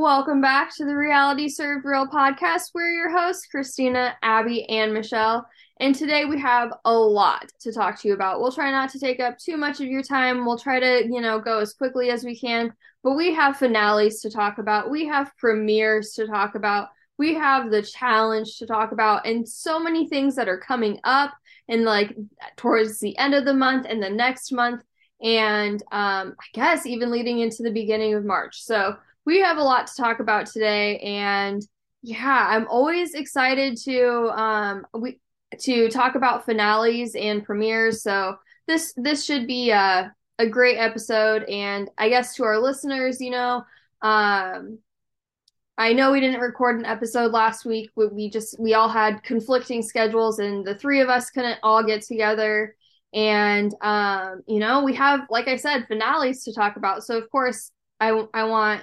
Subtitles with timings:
[0.00, 2.70] Welcome back to the Reality Served Real podcast.
[2.72, 5.44] We're your hosts, Christina, Abby, and Michelle.
[5.80, 8.40] And today we have a lot to talk to you about.
[8.40, 10.46] We'll try not to take up too much of your time.
[10.46, 12.72] We'll try to, you know, go as quickly as we can.
[13.02, 14.88] But we have finales to talk about.
[14.88, 16.90] We have premieres to talk about.
[17.18, 21.34] We have the challenge to talk about, and so many things that are coming up
[21.66, 22.16] and like
[22.56, 24.84] towards the end of the month and the next month.
[25.20, 28.62] And um, I guess even leading into the beginning of March.
[28.62, 28.94] So
[29.28, 31.60] we have a lot to talk about today and
[32.00, 35.20] yeah i'm always excited to um we
[35.60, 41.42] to talk about finales and premieres so this this should be a, a great episode
[41.42, 43.62] and i guess to our listeners you know
[44.00, 44.78] um
[45.76, 49.22] i know we didn't record an episode last week but we just we all had
[49.22, 52.74] conflicting schedules and the three of us couldn't all get together
[53.12, 57.30] and um you know we have like i said finales to talk about so of
[57.30, 58.82] course i i want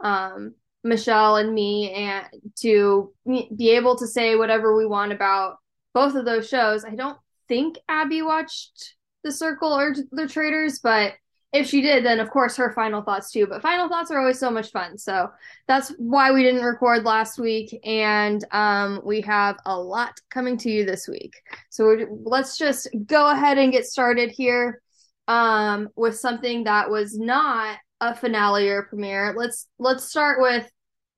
[0.00, 5.58] um, Michelle and me and to be able to say whatever we want about
[5.94, 6.84] both of those shows.
[6.84, 11.14] I don't think Abby watched The Circle or The Traitors, but
[11.52, 13.46] if she did, then of course her final thoughts too.
[13.46, 14.98] But final thoughts are always so much fun.
[14.98, 15.30] So
[15.66, 17.78] that's why we didn't record last week.
[17.84, 21.34] And um, we have a lot coming to you this week.
[21.70, 24.82] So let's just go ahead and get started here
[25.26, 29.34] um, with something that was not a finale or a premiere.
[29.36, 30.70] Let's let's start with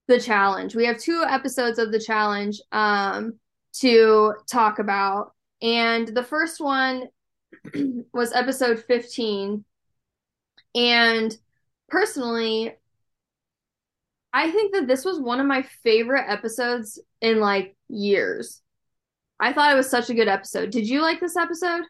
[0.08, 0.74] the challenge.
[0.74, 3.38] We have two episodes of the challenge um
[3.74, 5.32] to talk about.
[5.62, 7.08] And the first one
[8.12, 9.64] was episode 15.
[10.74, 11.36] And
[11.88, 12.74] personally,
[14.32, 18.62] I think that this was one of my favorite episodes in like years.
[19.38, 20.70] I thought it was such a good episode.
[20.70, 21.82] Did you like this episode?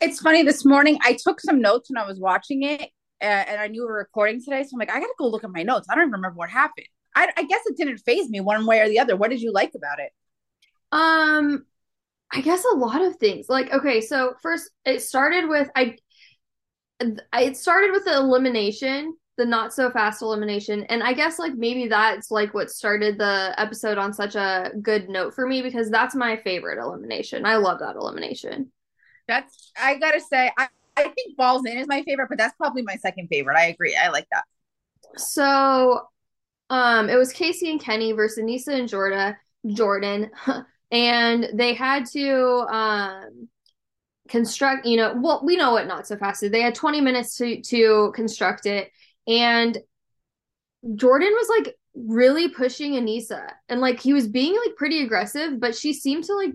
[0.00, 2.90] It's funny this morning I took some notes when I was watching it
[3.24, 4.62] and I knew we were recording today.
[4.62, 5.86] So I'm like, I gotta go look at my notes.
[5.88, 6.86] I don't even remember what happened.
[7.14, 9.16] I, I guess it didn't faze me one way or the other.
[9.16, 10.12] What did you like about it?
[10.92, 11.64] Um,
[12.32, 13.46] I guess a lot of things.
[13.48, 15.96] Like, okay, so first it started with I.
[17.34, 21.88] It started with the elimination, the not so fast elimination, and I guess like maybe
[21.88, 26.14] that's like what started the episode on such a good note for me because that's
[26.14, 27.44] my favorite elimination.
[27.44, 28.70] I love that elimination.
[29.26, 32.82] That's I gotta say I I think Balls In is my favorite, but that's probably
[32.82, 33.56] my second favorite.
[33.56, 33.96] I agree.
[33.96, 34.44] I like that.
[35.16, 36.08] So,
[36.70, 39.36] um, it was Casey and Kenny versus Aneesa and Jordan.
[39.66, 40.30] Jordan,
[40.90, 43.48] and they had to um
[44.28, 44.86] construct.
[44.86, 46.50] You know, well, we know what not so fast is.
[46.50, 48.90] They had 20 minutes to to construct it,
[49.26, 49.76] and
[50.94, 55.74] Jordan was like really pushing Aneesa, and like he was being like pretty aggressive, but
[55.74, 56.54] she seemed to like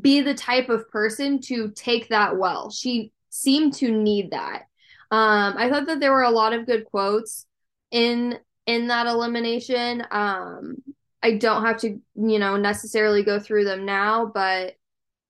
[0.00, 2.70] be the type of person to take that well.
[2.70, 4.64] She seem to need that.
[5.10, 7.46] Um, I thought that there were a lot of good quotes
[7.90, 10.06] in in that elimination.
[10.10, 10.76] Um,
[11.22, 14.74] I don't have to, you know, necessarily go through them now, but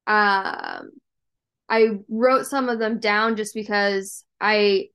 [0.06, 0.90] um,
[1.68, 4.88] I wrote some of them down just because I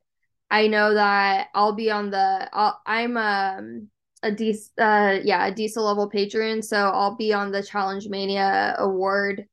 [0.52, 3.88] I know that I'll be on the I'll, I'm um
[4.22, 8.76] a D uh yeah a diesel level patron, so I'll be on the Challenge Mania
[8.78, 9.46] award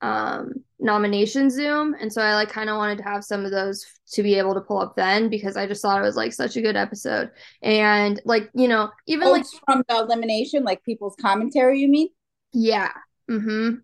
[0.00, 3.84] um nomination zoom and so i like kind of wanted to have some of those
[4.06, 6.56] to be able to pull up then because i just thought it was like such
[6.56, 7.30] a good episode.
[7.62, 12.08] And like you know even oh, like from the elimination like people's commentary you mean?
[12.52, 12.92] Yeah.
[13.30, 13.76] Mm-hmm.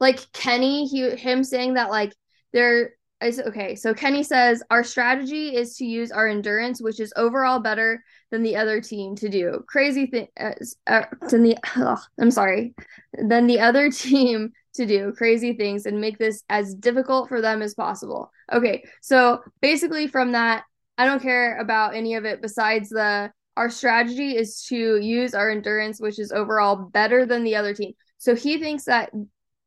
[0.00, 2.14] Like kenny he him saying that like
[2.52, 7.12] there is okay so kenny says our strategy is to use our endurance which is
[7.16, 9.64] overall better than the other team to do.
[9.66, 10.52] Crazy thing uh,
[10.86, 12.74] uh, than the ugh, i'm sorry
[13.14, 17.62] than the other team to do crazy things and make this as difficult for them
[17.62, 18.30] as possible.
[18.52, 20.64] Okay, so basically from that,
[20.98, 25.50] I don't care about any of it besides the our strategy is to use our
[25.50, 27.92] endurance, which is overall better than the other team.
[28.18, 29.10] So he thinks that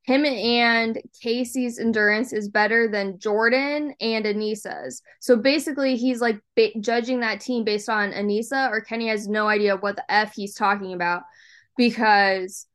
[0.03, 5.01] him and Casey's endurance is better than Jordan and Aneesa's.
[5.19, 9.47] So basically, he's like ba- judging that team based on Aneesa, or Kenny has no
[9.47, 11.23] idea what the F he's talking about
[11.77, 12.67] because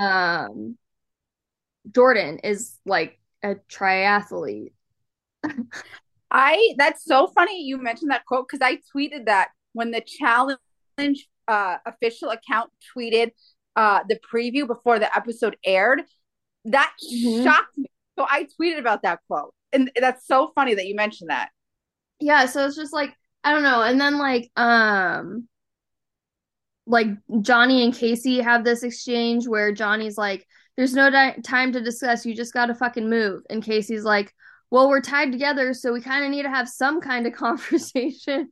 [0.00, 0.76] um
[1.94, 4.72] Jordan is like a triathlete.
[6.30, 10.58] I that's so funny you mentioned that quote because I tweeted that when the challenge
[11.48, 13.30] uh, official account tweeted
[13.76, 16.02] uh, the preview before the episode aired.
[16.64, 17.44] That mm-hmm.
[17.44, 17.86] shocked me.
[18.18, 21.50] So I tweeted about that quote, and that's so funny that you mentioned that.
[22.18, 25.46] Yeah, so it's just like I don't know, and then like um,
[26.86, 27.08] like
[27.42, 32.26] Johnny and Casey have this exchange where Johnny's like, there's no di- time to discuss.
[32.26, 33.42] You just got to fucking move.
[33.50, 34.32] And Casey's like,
[34.70, 38.50] well, we're tied together, so we kind of need to have some kind of conversation.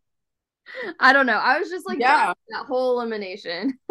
[0.98, 1.38] I don't know.
[1.38, 2.32] I was just like Yeah.
[2.50, 3.78] that whole elimination.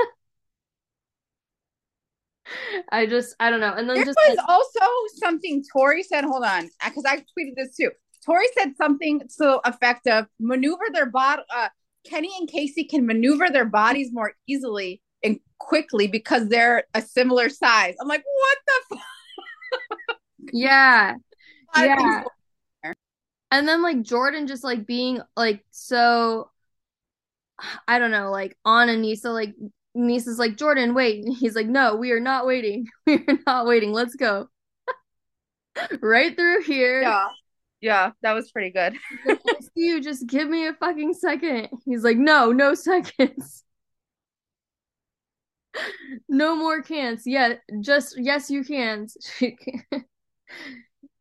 [2.92, 3.74] I just I don't know.
[3.74, 4.80] And then There just was also
[5.18, 6.24] something Tori said.
[6.24, 7.92] Hold on, because I tweeted this too.
[8.26, 10.26] Tori said something to so effective.
[10.40, 11.44] Maneuver their body.
[11.54, 11.70] Uh,
[12.06, 17.50] Kenny and Casey can maneuver their bodies more easily and quickly because they're a similar
[17.50, 17.96] size.
[18.00, 20.18] I'm like, what the fuck?
[20.54, 21.16] yeah.
[21.76, 22.22] Yeah.
[22.86, 22.94] so.
[23.50, 26.52] And then like Jordan just like being like so
[27.88, 29.56] I don't know, like on Aneesa, like
[29.96, 31.24] Aneesa's like, Jordan, wait.
[31.24, 32.88] And he's like, No, we are not waiting.
[33.06, 33.92] We are not waiting.
[33.92, 34.50] Let's go.
[36.02, 37.02] right through here.
[37.02, 37.28] Yeah.
[37.82, 38.96] Yeah, that was pretty good.
[39.26, 41.68] Like, I see you just give me a fucking second.
[41.86, 43.64] He's like, No, no seconds.
[46.30, 47.24] No more cans.
[47.26, 49.08] Yeah, just yes, you can.
[49.38, 50.06] She can.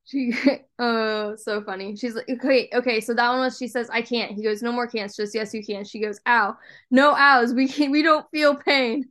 [0.04, 0.34] She
[0.78, 1.96] oh so funny.
[1.96, 4.32] She's like, okay, okay, so that one was she says, I can't.
[4.32, 5.84] He goes, No more cans, just yes you can.
[5.84, 6.56] She goes, Ow.
[6.90, 9.04] No ows, we can we don't feel pain.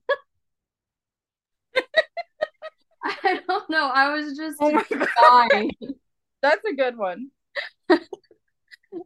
[3.04, 3.90] I don't know.
[3.94, 4.84] I was just Oh
[5.52, 5.72] dying.
[6.42, 7.32] that's a good one.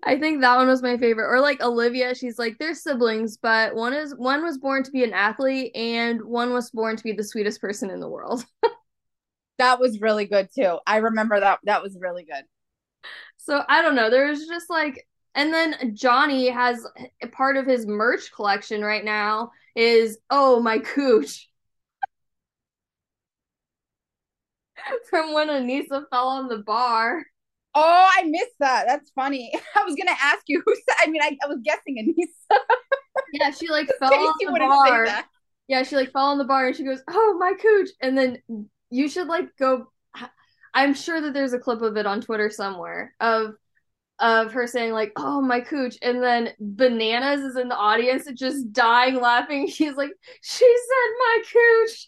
[0.04, 1.28] I think that one was my favorite.
[1.28, 5.04] Or like Olivia, she's like, they're siblings, but one is one was born to be
[5.04, 8.46] an athlete and one was born to be the sweetest person in the world.
[9.58, 10.80] That was really good too.
[10.86, 11.60] I remember that.
[11.64, 12.44] That was really good.
[13.38, 14.10] So I don't know.
[14.10, 16.86] There's just like, and then Johnny has
[17.32, 21.50] part of his merch collection right now is oh my cooch
[25.10, 27.24] from when Aneesa fell on the bar.
[27.76, 28.86] Oh, I missed that.
[28.88, 29.52] That's funny.
[29.76, 30.96] I was gonna ask you who said.
[31.02, 32.58] I mean, I, I was guessing Aneesa.
[33.34, 35.08] Yeah, she like fell on the bar.
[35.68, 38.38] Yeah, she like fell on the bar and she goes, "Oh my cooch!" And then
[38.90, 39.92] you should like go.
[40.74, 43.56] I'm sure that there's a clip of it on Twitter somewhere of
[44.20, 48.72] of her saying like, "Oh my cooch," and then bananas is in the audience just
[48.72, 49.68] dying laughing.
[49.68, 50.12] He's like,
[50.42, 52.08] "She said my cooch."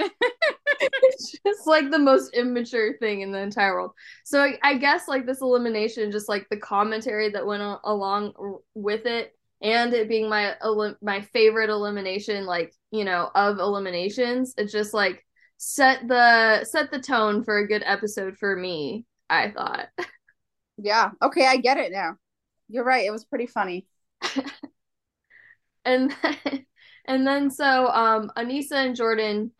[0.80, 3.92] it's just like the most immature thing in the entire world.
[4.24, 8.32] So I, I guess like this elimination, just like the commentary that went along
[8.74, 14.54] with it, and it being my elim- my favorite elimination, like you know of eliminations,
[14.56, 15.24] it just like
[15.58, 19.06] set the set the tone for a good episode for me.
[19.28, 19.88] I thought.
[20.82, 21.10] Yeah.
[21.22, 22.16] Okay, I get it now.
[22.68, 23.04] You're right.
[23.06, 23.86] It was pretty funny.
[25.84, 26.66] and then,
[27.06, 29.52] and then so um Aneesa and Jordan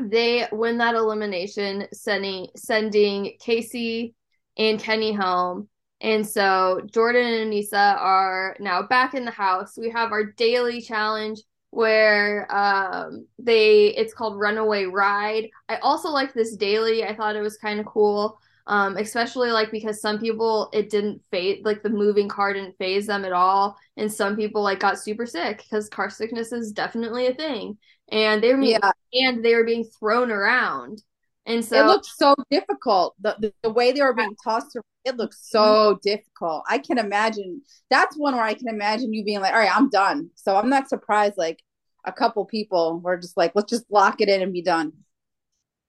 [0.00, 4.14] they win that elimination sending sending Casey
[4.56, 5.68] and Kenny home.
[6.00, 9.78] And so Jordan and Aneesa are now back in the house.
[9.78, 15.48] We have our daily challenge where um they it's called runaway ride.
[15.68, 17.04] I also like this daily.
[17.04, 21.20] I thought it was kind of cool um especially like because some people it didn't
[21.30, 23.76] faze like the moving car didn't faze them at all.
[23.96, 27.78] And some people like got super sick because car sickness is definitely a thing
[28.14, 28.92] and they were being, Yeah.
[29.12, 31.02] and they were being thrown around
[31.46, 33.14] and so it looked so difficult.
[33.20, 36.64] The, the the way they were being tossed around, it looked so difficult.
[36.68, 37.62] I can imagine.
[37.90, 40.70] That's one where I can imagine you being like, "All right, I'm done." So I'm
[40.70, 41.34] not surprised.
[41.36, 41.60] Like
[42.06, 44.92] a couple people were just like, "Let's just lock it in and be done."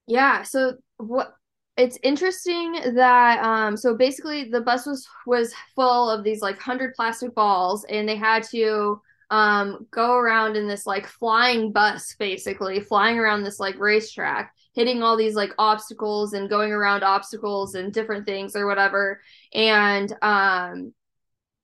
[0.07, 1.35] Yeah, so what
[1.77, 6.93] it's interesting that um so basically the bus was was full of these like 100
[6.95, 9.01] plastic balls and they had to
[9.31, 15.01] um go around in this like flying bus basically flying around this like racetrack hitting
[15.01, 19.19] all these like obstacles and going around obstacles and different things or whatever
[19.53, 20.93] and um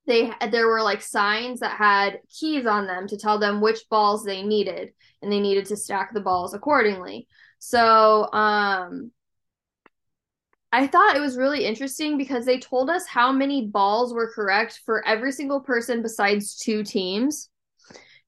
[0.07, 4.23] they there were like signs that had keys on them to tell them which balls
[4.23, 4.91] they needed
[5.21, 7.27] and they needed to stack the balls accordingly
[7.59, 9.11] so um
[10.73, 14.81] I thought it was really interesting because they told us how many balls were correct
[14.85, 17.49] for every single person besides two teams.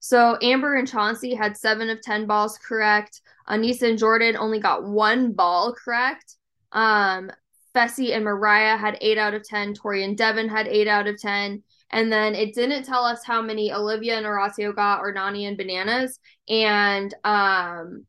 [0.04, 3.22] So Amber and Chauncey had seven of 10 balls correct.
[3.48, 6.36] Aneesa and Jordan only got one ball correct.
[6.72, 7.30] Um,
[7.74, 9.72] Fessy and Mariah had eight out of 10.
[9.72, 11.62] Tori and Devin had eight out of 10.
[11.90, 15.56] And then it didn't tell us how many Olivia and Horacio got or Nany and
[15.56, 16.18] Bananas.
[16.50, 18.04] And um,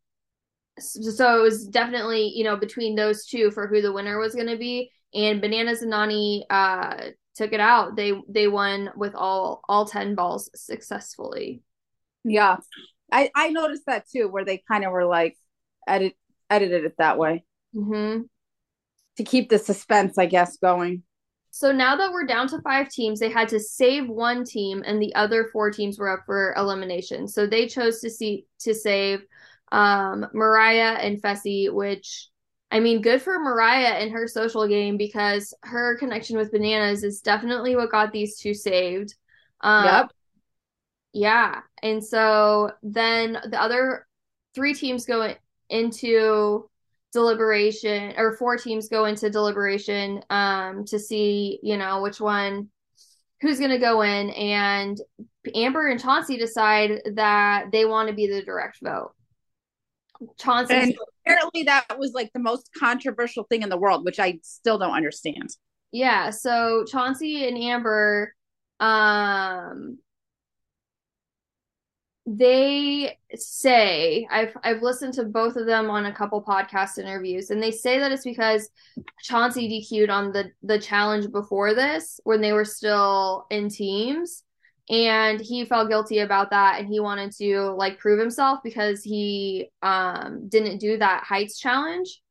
[0.78, 4.50] so it was definitely you know between those two for who the winner was going
[4.50, 9.62] to be and bananas and nany uh took it out they they won with all
[9.70, 11.62] all 10 balls successfully
[12.26, 12.58] Yeah,
[13.12, 15.38] I I noticed that too, where they kind of were like
[15.88, 16.16] edit
[16.50, 18.28] edited it that way hmm
[19.18, 21.04] to keep the suspense, I guess, going.
[21.52, 25.02] so now that we're down to five teams they had to save one team and
[25.02, 29.22] the other four teams were up for elimination so they chose to see to save
[29.72, 32.30] um mariah and fessy which
[32.72, 37.22] I mean, good for Mariah and her social game because her connection with bananas is
[37.22, 39.14] definitely what got these two saved.
[39.62, 40.12] Um, Yep.
[41.16, 41.62] Yeah.
[41.82, 44.06] And so then the other
[44.54, 45.34] three teams go
[45.70, 46.70] into
[47.14, 52.68] deliberation or four teams go into deliberation um to see, you know, which one
[53.40, 55.00] who's going to go in and
[55.56, 59.14] Amber and Chauncey decide that they want to be the direct vote.
[60.38, 60.96] Chauncey and
[61.26, 64.96] apparently that was like the most controversial thing in the world, which I still don't
[64.96, 65.48] understand.
[65.94, 68.34] Yeah, so Chauncey and Amber
[68.82, 70.00] um
[72.26, 77.62] they say I've I've listened to both of them on a couple podcast interviews and
[77.62, 78.70] they say that it's because
[79.22, 84.44] Chauncey DQ'd on the the challenge before this when they were still in teams
[84.90, 89.70] and he felt guilty about that and he wanted to like prove himself because he
[89.84, 92.22] um didn't do that heights challenge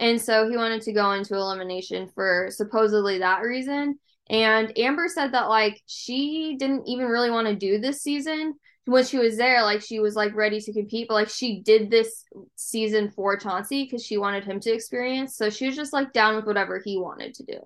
[0.00, 3.98] and so he wanted to go into elimination for supposedly that reason
[4.30, 8.54] and Amber said that like she didn't even really want to do this season
[8.84, 11.90] when she was there, like she was like ready to compete, but like she did
[11.90, 12.24] this
[12.56, 15.36] season for Chauncey because she wanted him to experience.
[15.36, 17.58] So she was just like down with whatever he wanted to do.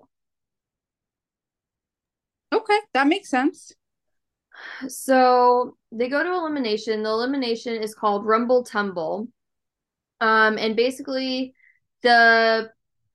[2.53, 3.73] Okay, that makes sense.
[4.87, 7.03] So they go to elimination.
[7.03, 9.27] The elimination is called Rumble Tumble.
[10.21, 11.53] Um, and basically
[12.03, 12.69] the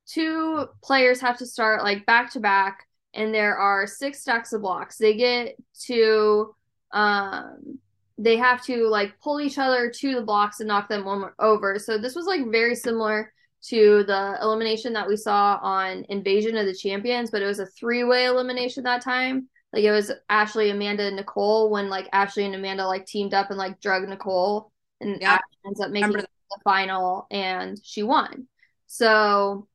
[0.06, 4.62] two players have to start like back to back, and there are six stacks of
[4.62, 4.98] blocks.
[4.98, 6.54] They get to
[6.92, 7.78] um
[8.18, 11.78] they have to like pull each other to the blocks and knock them over.
[11.78, 13.32] So this was like very similar
[13.64, 17.66] to the elimination that we saw on Invasion of the Champions, but it was a
[17.66, 19.48] three way elimination that time.
[19.72, 23.50] Like it was Ashley, Amanda, and Nicole when like Ashley and Amanda like teamed up
[23.50, 25.34] and like drug Nicole and yeah.
[25.34, 26.26] Ashley ends up making the
[26.64, 28.46] final and she won.
[28.86, 29.68] So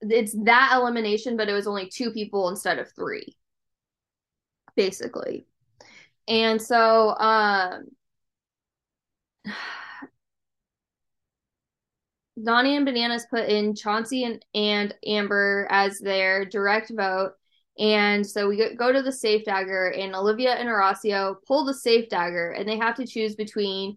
[0.00, 3.36] it's that elimination, but it was only two people instead of three,
[4.76, 5.46] basically.
[6.30, 7.84] And so um
[12.42, 17.32] Donnie and Bananas put in Chauncey and, and Amber as their direct vote.
[17.78, 22.08] And so we go to the safe dagger, and Olivia and Horacio pull the safe
[22.08, 23.96] dagger, and they have to choose between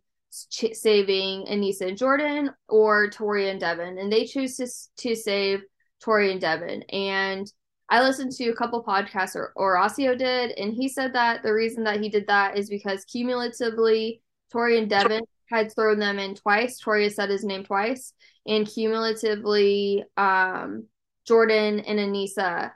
[0.52, 3.98] ch- saving Aneesa and Jordan or Tori and Devin.
[3.98, 5.62] And they choose to, to save
[6.02, 6.84] Tori and Devin.
[6.84, 7.52] And
[7.94, 11.84] I listened to a couple podcasts, or Horacio did, and he said that the reason
[11.84, 15.22] that he did that is because cumulatively, Tori and Devin
[15.52, 16.80] had thrown them in twice.
[16.80, 18.14] Tori has said his name twice,
[18.48, 20.88] and cumulatively, um,
[21.28, 22.72] Jordan and Aneesa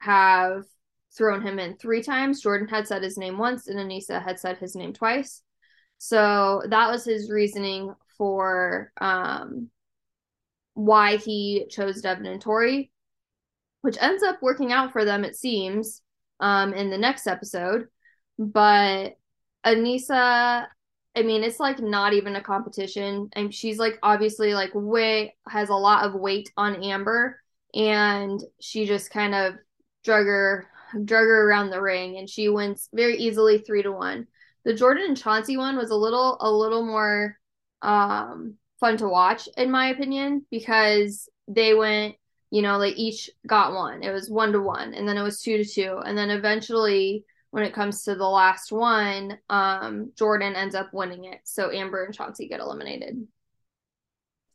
[0.00, 0.64] have
[1.16, 2.42] thrown him in three times.
[2.42, 5.40] Jordan had said his name once, and Aneesa had said his name twice.
[5.96, 9.70] So that was his reasoning for um,
[10.74, 12.92] why he chose Devin and Tori
[13.82, 16.02] which ends up working out for them, it seems,
[16.40, 17.88] um, in the next episode.
[18.38, 19.16] But
[19.64, 20.66] Aneesa,
[21.16, 23.28] I mean, it's like not even a competition.
[23.32, 27.40] And she's like obviously like way has a lot of weight on Amber,
[27.74, 29.54] and she just kind of
[30.04, 30.68] drug her
[31.04, 34.26] drug her around the ring, and she wins very easily three to one.
[34.64, 37.36] The Jordan and Chauncey one was a little a little more
[37.82, 42.16] um fun to watch in my opinion because they went
[42.50, 44.02] you know, they each got one.
[44.02, 47.24] It was one to one, and then it was two to two, and then eventually,
[47.50, 51.40] when it comes to the last one, um, Jordan ends up winning it.
[51.44, 53.26] So Amber and Chauncey get eliminated.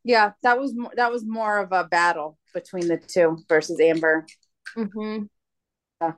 [0.03, 4.25] Yeah, that was more, that was more of a battle between the two versus Amber.
[4.75, 5.23] Mm-hmm.
[6.01, 6.13] Yeah.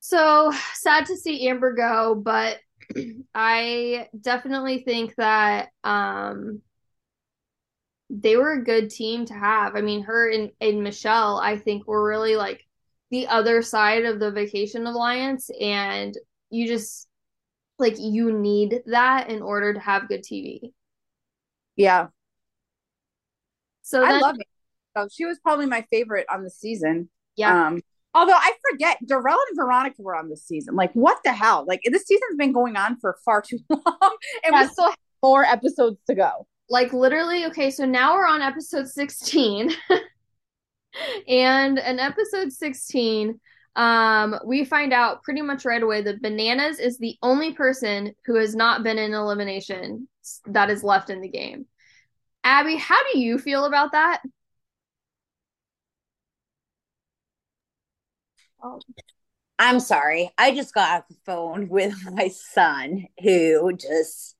[0.00, 2.58] So sad to see Amber go, but
[3.34, 6.62] I definitely think that um
[8.10, 9.76] they were a good team to have.
[9.76, 12.66] I mean, her and, and Michelle, I think, were really like
[13.10, 15.50] the other side of the vacation alliance.
[15.60, 16.16] And
[16.50, 17.06] you just
[17.78, 20.72] like you need that in order to have good TV.
[21.76, 22.08] Yeah.
[23.82, 24.46] So then, I love it.
[24.96, 27.10] So she was probably my favorite on the season.
[27.36, 27.68] Yeah.
[27.68, 27.82] Um,
[28.14, 30.74] although I forget, Darrell and Veronica were on this season.
[30.74, 31.64] Like, what the hell?
[31.68, 34.68] Like, this season's been going on for far too long, and yes.
[34.68, 38.88] we still have four episodes to go like literally okay so now we're on episode
[38.88, 39.70] 16
[41.28, 43.38] and in episode 16
[43.76, 48.36] um we find out pretty much right away that bananas is the only person who
[48.36, 50.08] has not been in elimination
[50.46, 51.66] that is left in the game.
[52.44, 54.22] Abby how do you feel about that?
[59.58, 60.30] I'm sorry.
[60.38, 64.36] I just got off the phone with my son who just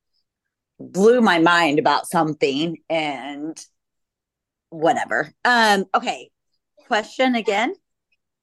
[0.81, 3.59] blew my mind about something and
[4.71, 5.33] whatever.
[5.45, 6.31] Um, okay.
[6.87, 7.75] Question again.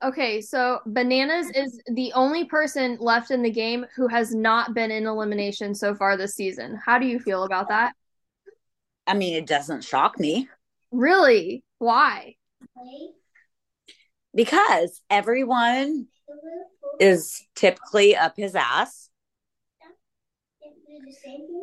[0.03, 4.91] okay, so Bananas is the only person left in the game who has not been
[4.91, 6.79] in elimination so far this season.
[6.85, 7.93] How do you feel about that?
[9.07, 10.47] I mean, it doesn't shock me.
[10.91, 11.63] Really?
[11.79, 12.35] Why?
[14.33, 16.07] Because everyone
[16.99, 19.09] is typically up his ass.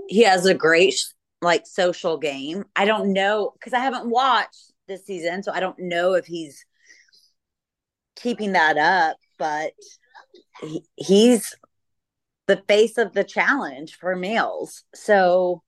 [0.09, 1.01] He has a great
[1.41, 2.65] like social game.
[2.77, 6.65] I don't know because I haven't watched this season, so I don't know if he's
[8.17, 9.73] keeping that up, but
[10.61, 11.55] he, he's
[12.47, 14.85] the face of the challenge for males.
[14.95, 15.63] So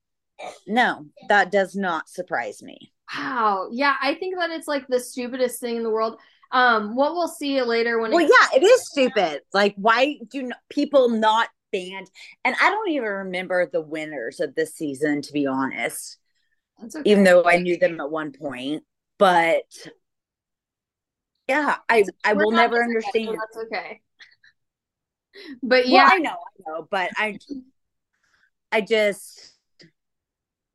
[0.67, 2.91] no, that does not surprise me.
[3.15, 3.69] Wow.
[3.71, 6.19] Yeah, I think that it's like the stupidest thing in the world.
[6.51, 8.11] Um, what we'll see later when.
[8.11, 9.41] Well, yeah, it is stupid.
[9.53, 12.09] Like, why do people not band?
[12.43, 16.17] And I don't even remember the winners of this season, to be honest.
[16.83, 17.01] Okay.
[17.05, 18.83] Even though I knew them at one point,
[19.17, 19.63] but
[21.47, 23.29] yeah, I I will never understand.
[23.29, 24.01] That's okay.
[25.61, 27.37] But yeah, well, I know, I know, but I
[28.71, 29.53] I just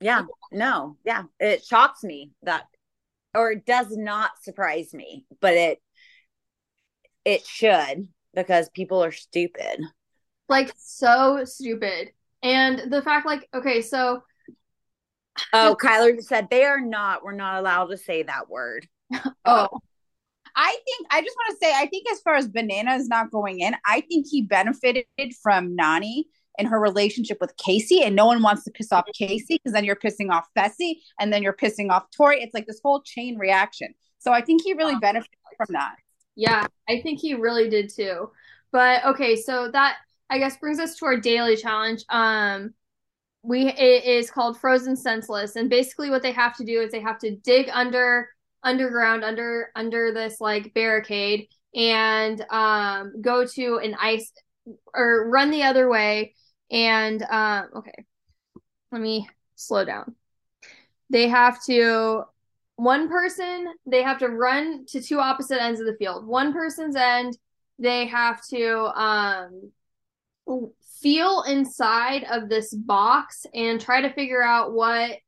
[0.01, 2.65] yeah, no, yeah, it shocks me that
[3.35, 5.83] or it does not surprise me, but it
[7.25, 9.81] it should because people are stupid.
[10.51, 12.13] Like so stupid.
[12.43, 14.23] And the fact like okay, so
[15.53, 18.87] Oh, Kyler said they are not we're not allowed to say that word.
[19.45, 19.69] oh.
[20.57, 23.31] I think I just want to say I think as far as Banana is not
[23.31, 25.07] going in, I think he benefited
[25.41, 26.25] from Nany
[26.59, 29.85] and her relationship with Casey, and no one wants to piss off Casey because then
[29.85, 32.43] you're pissing off Fessy, and then you're pissing off Tori.
[32.43, 33.95] It's like this whole chain reaction.
[34.19, 35.95] So I think he really benefited from that.
[36.35, 38.31] Yeah, I think he really did too.
[38.73, 39.99] But okay, so that
[40.31, 42.05] I guess brings us to our daily challenge.
[42.09, 42.73] Um,
[43.43, 47.01] we it is called Frozen Senseless, and basically what they have to do is they
[47.01, 48.29] have to dig under
[48.63, 54.31] underground under under this like barricade and um go to an ice
[54.95, 56.35] or run the other way.
[56.71, 58.05] And um okay.
[58.93, 60.15] Let me slow down.
[61.09, 62.25] They have to
[62.77, 66.27] one person they have to run to two opposite ends of the field.
[66.27, 67.37] One person's end
[67.79, 69.73] they have to um
[71.01, 75.19] feel inside of this box and try to figure out what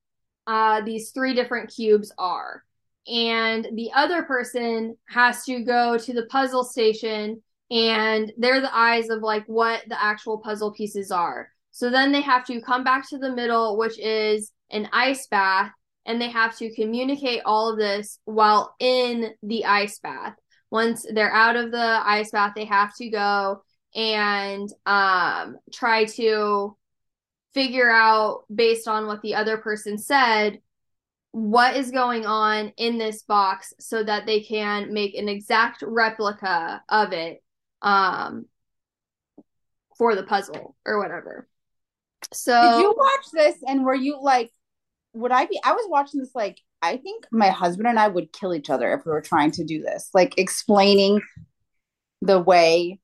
[0.47, 2.63] uh, these three different cubes are
[3.09, 9.09] and the other person has to go to the puzzle station and they're the eyes
[9.09, 11.49] of like what the actual puzzle pieces are.
[11.71, 15.73] So then they have to come back to the middle, which is an ice bath,
[16.05, 20.35] and they have to communicate all of this while in the ice bath.
[20.71, 23.63] Once they're out of the ice bath, they have to go
[23.95, 26.77] and um, try to
[27.55, 30.61] figure out based on what the other person said
[31.33, 36.83] what is going on in this box so that they can make an exact replica
[36.91, 37.43] of it
[37.81, 38.45] um
[39.97, 41.49] for the puzzle or whatever.
[42.33, 44.51] So Did you watch this and were you like
[45.15, 48.33] would I be I was watching this like I think my husband and I would
[48.33, 50.11] kill each other if we were trying to do this.
[50.13, 51.21] Like explaining
[52.21, 53.01] the way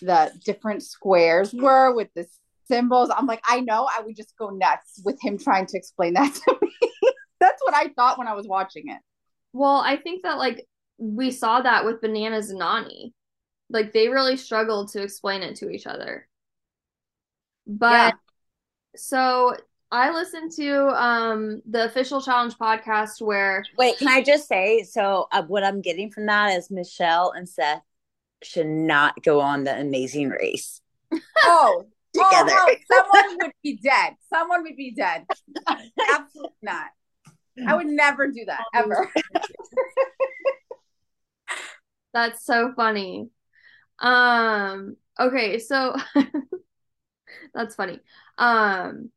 [0.00, 2.26] the different squares were with the
[2.66, 3.10] symbols.
[3.14, 6.34] I'm like, I know I would just go nuts with him trying to explain that
[6.34, 6.70] to me.
[7.40, 9.00] That's what I thought when I was watching it.
[9.52, 10.66] Well, I think that like
[10.98, 13.12] we saw that with Bananas and Nany.
[13.70, 16.28] Like they really struggled to explain it to each other.
[17.66, 18.18] But yeah.
[18.96, 19.56] so
[19.90, 25.28] I listened to um the official challenge podcast where Wait, can I just say so
[25.32, 27.82] uh, what I'm getting from that is Michelle and Seth
[28.44, 30.80] should not go on the amazing race.
[31.44, 32.52] Oh, together.
[32.52, 34.14] Oh, no, someone would be dead.
[34.28, 35.24] Someone would be dead.
[35.68, 36.86] Absolutely not.
[37.66, 39.10] I would never do that ever.
[42.12, 43.28] That's so funny.
[44.00, 45.96] Um okay, so
[47.54, 48.00] that's funny.
[48.38, 49.10] Um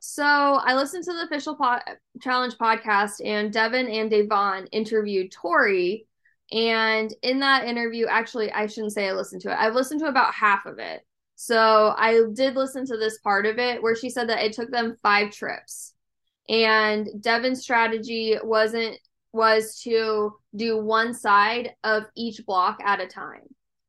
[0.00, 1.80] so I listened to the official po-
[2.22, 6.07] challenge podcast and Devin and Devon interviewed Tori
[6.52, 9.58] and in that interview actually I shouldn't say I listened to it.
[9.58, 11.04] I've listened to about half of it.
[11.36, 14.70] So I did listen to this part of it where she said that it took
[14.70, 15.94] them 5 trips
[16.48, 18.98] and Devin's strategy wasn't
[19.32, 23.42] was to do one side of each block at a time.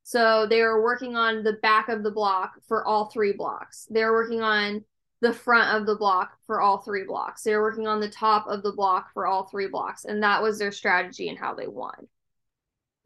[0.04, 3.88] So they were working on the back of the block for all three blocks.
[3.90, 4.84] They were working on
[5.22, 7.44] the front of the block for all three blocks.
[7.44, 10.42] They were working on the top of the block for all three blocks, and that
[10.42, 12.08] was their strategy and how they won.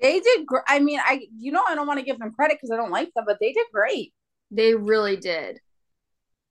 [0.04, 0.46] They did.
[0.46, 2.76] Gr- I mean, I you know I don't want to give them credit because I
[2.76, 4.14] don't like them, but they did great.
[4.52, 5.60] They really did.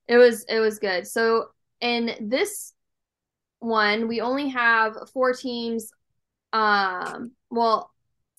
[0.07, 1.07] It was it was good.
[1.07, 2.73] So in this
[3.59, 5.91] one, we only have four teams.
[6.51, 7.91] Um, well,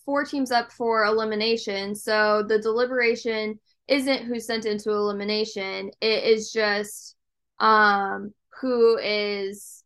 [0.04, 1.94] four teams up for elimination.
[1.94, 5.92] So the deliberation isn't who's sent into elimination.
[6.00, 7.14] It is just
[7.60, 9.84] um who is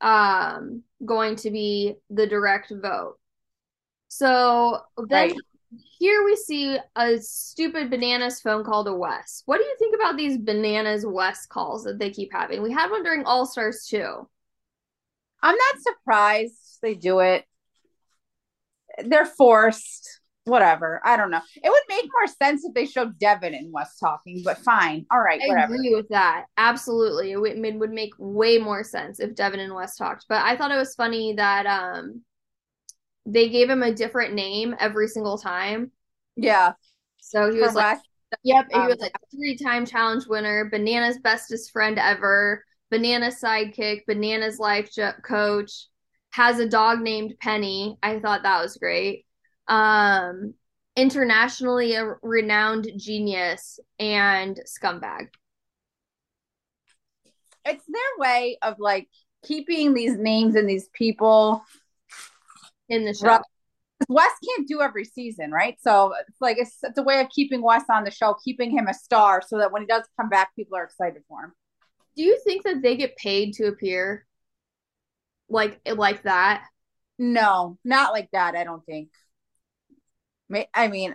[0.00, 3.18] um going to be the direct vote.
[4.16, 5.36] So then right.
[5.98, 9.42] here we see a stupid bananas phone call to Wes.
[9.46, 12.62] What do you think about these bananas Wes calls that they keep having?
[12.62, 14.28] We had one during All Stars too.
[15.42, 17.44] I'm not surprised they do it.
[19.04, 20.20] They're forced.
[20.44, 21.00] Whatever.
[21.04, 21.40] I don't know.
[21.56, 25.06] It would make more sense if they showed Devin and Wes talking, but fine.
[25.10, 25.40] All right.
[25.42, 25.74] I whatever.
[25.74, 26.44] agree with that.
[26.56, 27.32] Absolutely.
[27.32, 30.26] It would, it would make way more sense if Devin and Wes talked.
[30.28, 32.22] But I thought it was funny that um
[33.26, 35.90] they gave him a different name every single time.
[36.36, 36.72] Yeah.
[37.20, 37.98] So he was like,
[38.42, 44.02] yep, he um, was like three time challenge winner, Banana's bestest friend ever, Banana's sidekick,
[44.08, 45.88] Banana's life jo- coach,
[46.30, 47.96] has a dog named Penny.
[48.02, 49.24] I thought that was great.
[49.68, 50.54] Um,
[50.96, 55.28] internationally a renowned genius and scumbag.
[57.64, 59.08] It's their way of like
[59.44, 61.64] keeping these names and these people
[62.88, 63.40] in the show.
[64.08, 65.76] Wes can't do every season, right?
[65.80, 68.86] So it's like it's, it's a way of keeping Wes on the show, keeping him
[68.88, 71.52] a star, so that when he does come back, people are excited for him.
[72.16, 74.26] Do you think that they get paid to appear
[75.48, 76.66] like like that?
[77.18, 78.56] No, not like that.
[78.56, 79.10] I don't think.
[80.74, 81.14] I mean,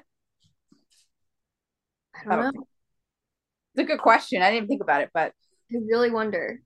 [2.16, 2.68] I don't, I don't know.
[3.76, 4.42] It's a good question.
[4.42, 5.34] I didn't think about it, but
[5.72, 6.62] I really wonder.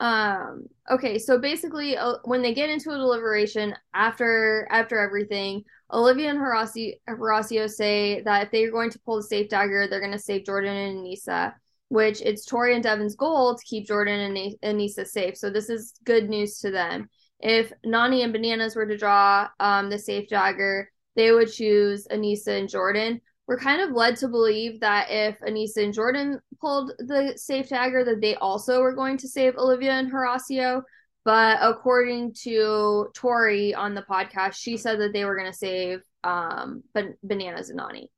[0.00, 6.30] Um, okay, so basically, uh, when they get into a deliberation after after everything, Olivia
[6.30, 10.18] and Horacio, say that if they're going to pull the safe dagger, they're going to
[10.18, 11.54] save Jordan and Aneesa,
[11.88, 15.36] which it's Tori and Devin's goal to keep Jordan and Aneesa safe.
[15.36, 17.08] So this is good news to them.
[17.40, 22.58] If Nany and Bananas were to draw um, the safe dagger, they would choose Aneesa
[22.58, 27.32] and Jordan we're kind of led to believe that if Aneesa and Jordan pulled the
[27.36, 30.82] safe dagger, that they also were going to save Olivia and Horacio.
[31.24, 36.00] But according to Tori on the podcast, she said that they were going to save
[36.24, 38.08] um, ban- Bananas and Nany.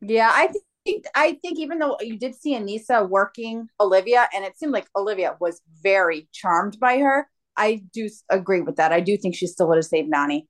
[0.00, 0.48] Yeah, I
[0.84, 4.88] think I think even though you did see Aneesa working Olivia, and it seemed like
[4.96, 8.92] Olivia was very charmed by her, I do agree with that.
[8.92, 10.46] I do think she still would have saved Nany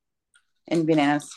[0.69, 1.29] and Bananas.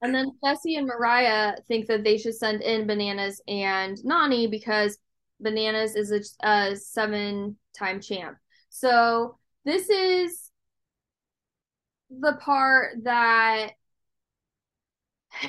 [0.00, 4.98] And then Fessy and Mariah think that they should send in Bananas and Nani because
[5.40, 8.36] Bananas is a, a seven time champ.
[8.70, 10.50] So this is
[12.10, 13.72] the part that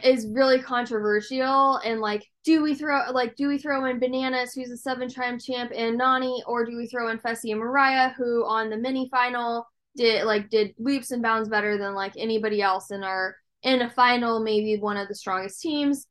[0.04, 4.70] is really controversial and like do we throw like do we throw in bananas who's
[4.70, 8.46] a seven time champ and nany or do we throw in fessy and mariah who
[8.46, 12.92] on the mini final did like did leaps and bounds better than like anybody else
[12.92, 16.08] in our in a final, maybe one of the strongest teams.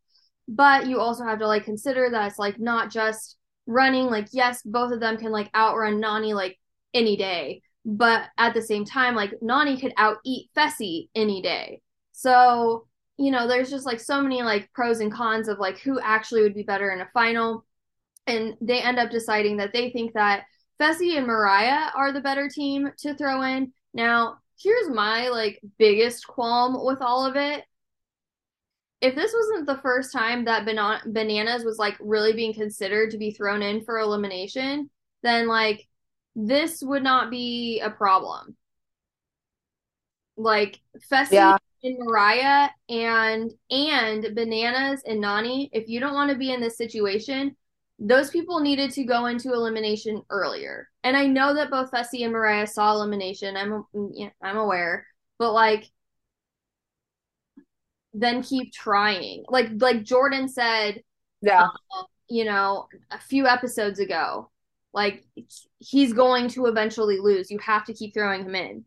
[0.47, 4.07] But you also have to like consider that it's like not just running.
[4.07, 6.59] Like, yes, both of them can like outrun Nany like
[6.95, 7.63] any day.
[7.85, 11.81] But at the same time, like Nany could out eat Fessy any day.
[12.13, 12.87] So,
[13.19, 16.43] you know, there's just like so many like pros and cons of like who actually
[16.43, 17.65] would be better in a final.
[18.27, 20.45] And they end up deciding that they think that
[20.81, 23.73] Fessy and Mariah are the better team to throw in.
[23.95, 27.65] Now, here's my like biggest qualm with all of it.
[29.01, 33.19] If this wasn't the first time that Ban- bananas was like really being considered to
[33.19, 34.91] be thrown in for elimination,
[35.23, 35.87] then like
[36.35, 38.57] this would not be a problem.
[40.37, 41.59] Like Fessy yeah.
[41.83, 46.77] and Mariah and and bananas and Nany, if you don't want to be in this
[46.77, 47.57] situation,
[47.99, 50.89] those people needed to go into elimination earlier.
[51.03, 53.57] And I know that both Fessy and Mariah saw elimination.
[53.57, 53.85] I'm
[54.43, 55.07] I'm aware,
[55.39, 55.85] but like
[58.15, 59.45] then keep trying.
[59.49, 61.03] Like like Jordan said,
[61.43, 64.51] yeah, uh, you know, a few episodes ago,
[64.93, 65.25] like
[65.79, 67.51] he's going to eventually lose.
[67.51, 68.85] You have to keep throwing him in.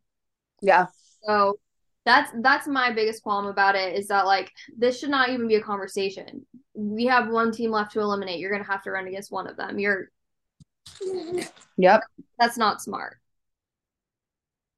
[0.62, 0.88] Yeah.
[1.26, 1.60] So
[2.06, 5.56] that's that's my biggest qualm about it is that like this should not even be
[5.56, 6.46] a conversation.
[6.74, 8.40] We have one team left to eliminate.
[8.40, 9.78] You're gonna have to run against one of them.
[9.78, 10.10] You're
[11.78, 12.02] Yep.
[12.40, 13.20] That's not smart.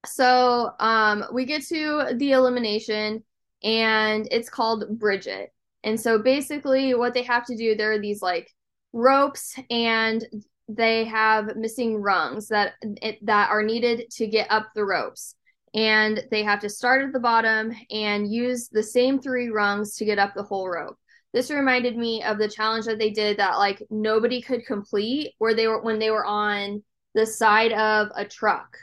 [0.06, 3.24] So um we get to the elimination
[3.64, 5.54] and it's called Bridget.
[5.86, 8.50] And so basically what they have to do, there are these like
[8.92, 10.26] ropes and
[10.68, 12.74] they have missing rungs that
[13.22, 15.36] that are needed to get up the ropes
[15.74, 20.06] and they have to start at the bottom and use the same three rungs to
[20.06, 20.98] get up the whole rope.
[21.34, 25.56] This reminded me of the challenge that they did that like nobody could complete where
[25.56, 26.84] they were when they were on
[27.16, 28.78] the side of a truck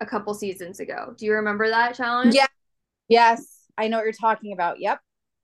[0.00, 1.14] a couple seasons ago.
[1.16, 2.34] Do you remember that challenge?
[2.34, 2.46] Yeah.
[3.08, 4.80] Yes, I know what you're talking about.
[4.80, 5.00] Yep.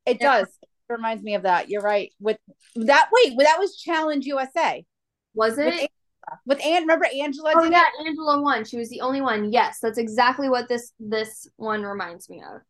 [0.07, 0.41] It Yeah.
[0.41, 0.49] does.
[0.63, 1.71] It reminds me of that.
[1.71, 2.13] You're right.
[2.21, 2.39] With
[2.77, 4.85] that wait, that was Challenge USA.
[5.35, 5.91] Was it?
[6.47, 8.07] With Ann, remember Angela Oh yeah, it?
[8.07, 8.65] Angela won.
[8.65, 9.53] She was the only one.
[9.53, 12.61] Yes, that's exactly what this this one reminds me of.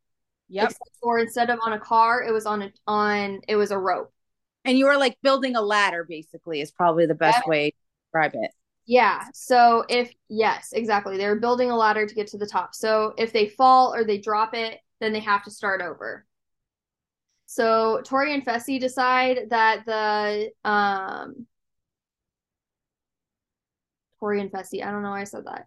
[0.49, 0.71] Yep.
[0.71, 3.79] Except for instead of on a car, it was on a on it was a
[3.79, 4.13] rope.
[4.65, 8.33] And you were like building a ladder, basically, is probably the best way to describe
[8.35, 8.51] it.
[8.87, 9.25] Yeah.
[9.33, 11.17] So if yes, exactly.
[11.17, 12.75] They're building a ladder to get to the top.
[12.75, 16.27] So if they fall or they drop it, then they have to start over.
[17.47, 21.47] So Tori and Fessy decide that the um
[24.21, 25.67] Tori and Fessy, I don't know why I said that.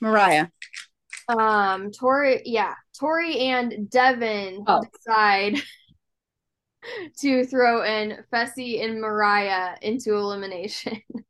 [0.00, 0.48] Mariah.
[1.28, 4.82] Um Tori, yeah, Tori and Devin Oh.
[4.92, 5.56] decide
[7.20, 11.00] to throw in Fessy and Mariah into elimination.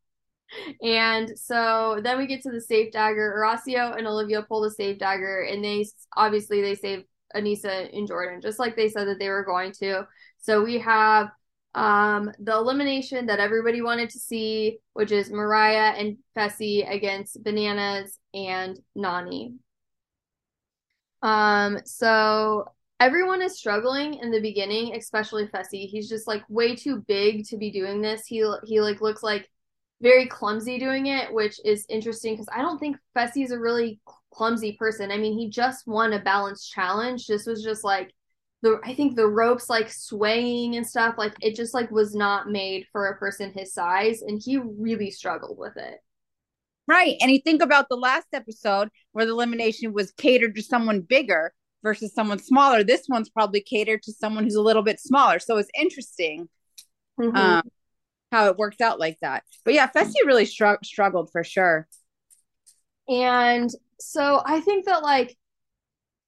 [0.82, 3.34] And so then we get to the safe dagger.
[3.38, 5.86] Horacio and Olivia pull the safe dagger, and they
[6.16, 7.04] obviously they save
[7.36, 10.08] Aneesa and Jordan, just like they said that they were going to.
[10.38, 11.30] So we have
[11.74, 18.18] um the elimination that everybody wanted to see, which is Mariah and Fessy against Bananas
[18.34, 19.54] and Nany.
[21.22, 22.64] Um, so
[22.98, 25.86] everyone is struggling in the beginning, especially Fessy.
[25.86, 28.26] He's just like way too big to be doing this.
[28.26, 29.50] He he like looks like
[30.02, 34.00] very clumsy doing it, which is interesting because I don't think Fessy is a really
[34.32, 35.10] clumsy person.
[35.10, 37.26] I mean, he just won a balance challenge.
[37.26, 38.12] This was just like
[38.62, 42.48] the I think the ropes like swaying and stuff, like it just like was not
[42.50, 45.98] made for a person his size, and he really struggled with it.
[46.86, 47.16] Right.
[47.20, 51.52] And you think about the last episode where the elimination was catered to someone bigger
[51.82, 52.82] versus someone smaller.
[52.82, 55.38] This one's probably catered to someone who's a little bit smaller.
[55.38, 56.48] So it's interesting
[57.18, 57.36] Mhm.
[57.36, 57.70] um,
[58.32, 59.44] how it worked out like that.
[59.64, 61.86] But yeah, Fessy really str- struggled for sure.
[63.08, 63.70] And
[64.00, 65.36] so I think that like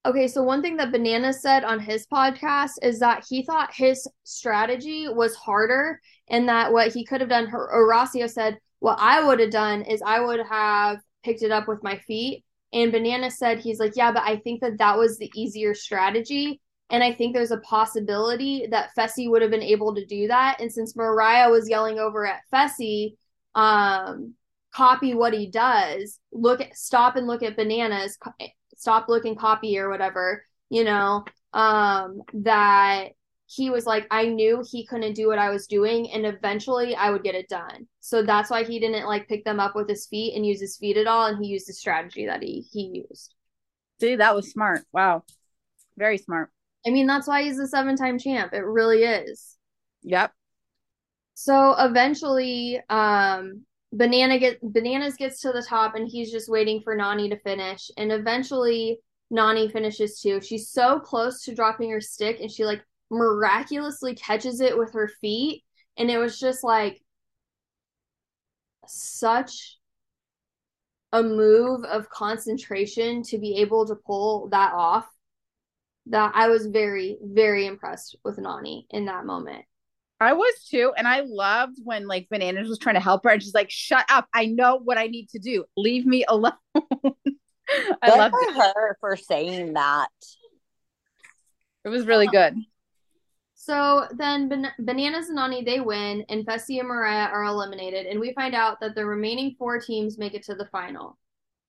[0.05, 4.07] okay, so one thing that Banana said on his podcast is that he thought his
[4.25, 9.39] strategy was harder and that what he could have done Horacio said what I would
[9.39, 12.45] have done is I would have picked it up with my feet.
[12.73, 16.61] And Banana said he's like yeah, but I think that that was the easier strategy.
[16.91, 20.61] And I think there's a possibility that Fessy would have been able to do that.
[20.61, 23.15] And since Mariah was yelling over at Fessy
[23.55, 24.35] um
[24.73, 28.17] copy what he does look at stop and look at bananas
[28.83, 33.09] stop looking copy or whatever you know um that
[33.47, 37.09] he was like i knew he couldn't do what i was doing and eventually i
[37.11, 40.07] would get it done so that's why he didn't like pick them up with his
[40.07, 43.05] feet and use his feet at all and he used the strategy that he he
[43.09, 43.35] used
[44.01, 44.83] See, that was smart.
[44.93, 45.23] Wow.
[45.97, 46.51] Very smart.
[46.85, 49.59] i mean that's why he's a seven time champ it really is
[50.03, 50.33] Yep.
[51.35, 56.97] So eventually, um, Banana get Bananas gets to the top, and he's just waiting for
[56.97, 57.91] Nany to finish.
[57.97, 59.01] And eventually,
[59.33, 60.41] Nany finishes too.
[60.41, 65.09] She's so close to dropping her stick, and she like miraculously catches it with her
[65.21, 65.65] feet.
[65.99, 67.03] And it was just like
[68.87, 69.79] such
[71.13, 75.07] a move of concentration to be able to pull that off.
[76.07, 79.65] That I was very, very impressed with Nany in that moment.
[80.23, 80.93] I was too.
[80.97, 84.05] And I loved when like Bananas was trying to help her and she's like, shut
[84.09, 84.27] up.
[84.35, 85.65] I know what I need to do.
[85.77, 86.53] Leave me alone.
[86.75, 86.81] I
[88.05, 90.09] Good loved for her for saying that.
[91.85, 92.57] It was really good.
[93.55, 98.19] So then Ban- Bananas and Nany they win, and Fessy and Mariah are eliminated, and
[98.19, 101.17] we find out that the remaining four teams make it to the final.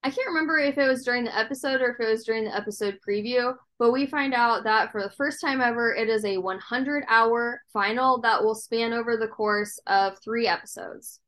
[0.04, 2.54] I can't remember if it was during the episode or if it was during the
[2.54, 6.36] episode preview, but we find out that for the first time ever, it is a
[6.36, 11.20] 100 hour final that will span over the course of three episodes.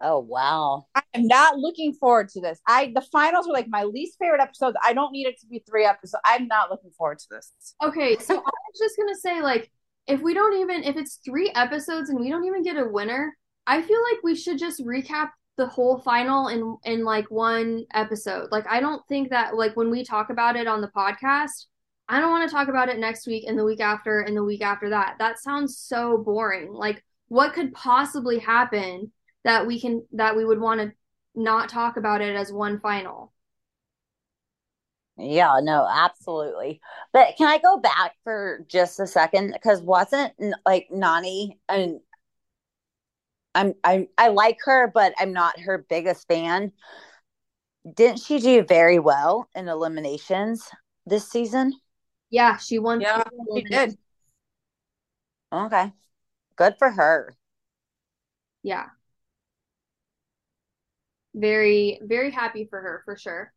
[0.00, 0.86] Oh wow.
[0.96, 2.60] I am not looking forward to this.
[2.66, 4.76] I the finals were like my least favorite episodes.
[4.82, 6.20] I don't need it to be three episodes.
[6.24, 7.52] I'm not looking forward to this.
[7.82, 9.70] Okay, so I was just gonna say, like,
[10.08, 13.36] if we don't even, if it's three episodes and we don't even get a winner,
[13.68, 18.48] I feel like we should just recap the whole final in in like one episode.
[18.50, 21.66] Like, I don't think that like when we talk about it on the podcast,
[22.08, 24.44] I don't want to talk about it next week and the week after and the
[24.44, 25.16] week after that.
[25.18, 26.72] That sounds so boring.
[26.72, 29.12] Like, what could possibly happen
[29.44, 30.92] that we can that we would want to
[31.34, 33.32] not talk about it as one final?
[35.18, 36.80] Yeah, no, absolutely.
[37.12, 39.52] But can I go back for just a second?
[39.52, 40.32] Because wasn't
[40.64, 41.98] like Nany and
[43.58, 46.70] I'm I I like her, but I'm not her biggest fan.
[47.92, 50.70] Didn't she do very well in eliminations
[51.06, 51.74] this season?
[52.30, 53.00] Yeah, she won.
[53.00, 53.98] Yeah, she did.
[55.52, 55.92] Okay.
[56.54, 57.34] Good for her.
[58.62, 58.86] Yeah.
[61.34, 63.52] Very, very happy for her for sure.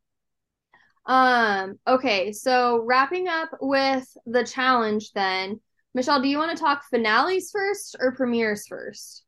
[1.06, 5.60] Um, okay, so wrapping up with the challenge then.
[5.94, 9.26] Michelle, do you want to talk finales first or premieres first?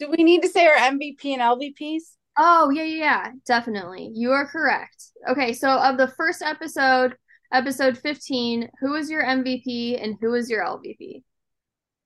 [0.00, 2.16] Do we need to say our MVP and LVPs?
[2.38, 4.10] Oh, yeah, yeah, yeah, definitely.
[4.14, 5.04] You are correct.
[5.28, 7.16] Okay, so of the first episode,
[7.52, 11.22] episode 15, who was your MVP and who was your LVP?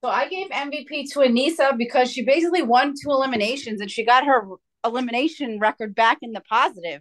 [0.02, 4.26] So I gave MVP to Aneesa because she basically won two eliminations and she got
[4.26, 4.42] her
[4.84, 7.00] elimination record back in the positive.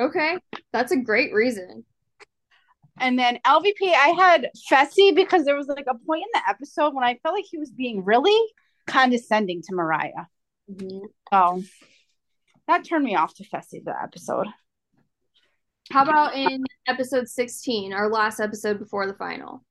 [0.00, 0.38] Okay,
[0.72, 1.84] that's a great reason.
[3.00, 6.94] And then LVP, I had Fessy because there was like a point in the episode
[6.94, 8.38] when I felt like he was being really
[8.88, 10.26] condescending to Mariah.
[10.70, 11.06] Mm-hmm.
[11.32, 11.62] So
[12.66, 14.46] that turned me off to Fessy the episode.
[15.90, 19.64] How about in episode 16, our last episode before the final?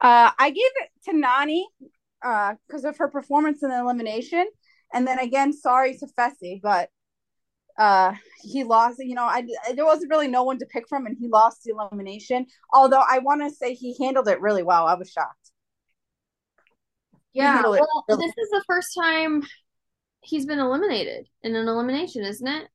[0.00, 1.62] Uh, I gave it to Nany
[2.20, 4.46] because uh, of her performance in the elimination.
[4.92, 6.90] And then again, sorry to Fessy, but
[7.78, 8.98] uh, he lost.
[8.98, 11.74] You know, I there wasn't really no one to pick from, and he lost the
[11.78, 12.46] elimination.
[12.72, 14.86] Although I want to say he handled it really well.
[14.86, 15.45] I was shocked.
[17.36, 19.42] Yeah, well, really- this is the first time
[20.22, 22.68] he's been eliminated in an elimination, isn't it?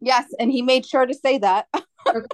[0.00, 1.66] Yes, and he made sure to say that.
[2.08, 2.26] okay.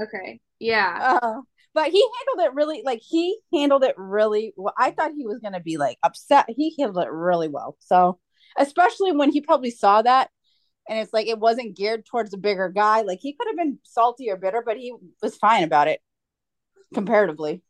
[0.00, 0.40] okay.
[0.58, 1.18] Yeah.
[1.22, 1.40] Uh,
[1.74, 4.74] but he handled it really like he handled it really well.
[4.78, 6.46] I thought he was gonna be like upset.
[6.48, 7.76] He handled it really well.
[7.80, 8.18] So
[8.58, 10.28] especially when he probably saw that
[10.88, 13.02] and it's like it wasn't geared towards a bigger guy.
[13.02, 16.00] Like he could have been salty or bitter, but he was fine about it
[16.92, 17.62] comparatively.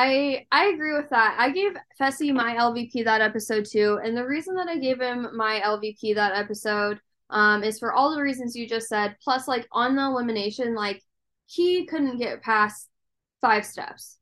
[0.00, 1.34] I I agree with that.
[1.40, 5.36] I gave Fessy my LVP that episode too, and the reason that I gave him
[5.36, 9.16] my LVP that episode um is for all the reasons you just said.
[9.24, 11.02] Plus, like on the elimination, like
[11.46, 12.88] he couldn't get past
[13.40, 14.18] five steps.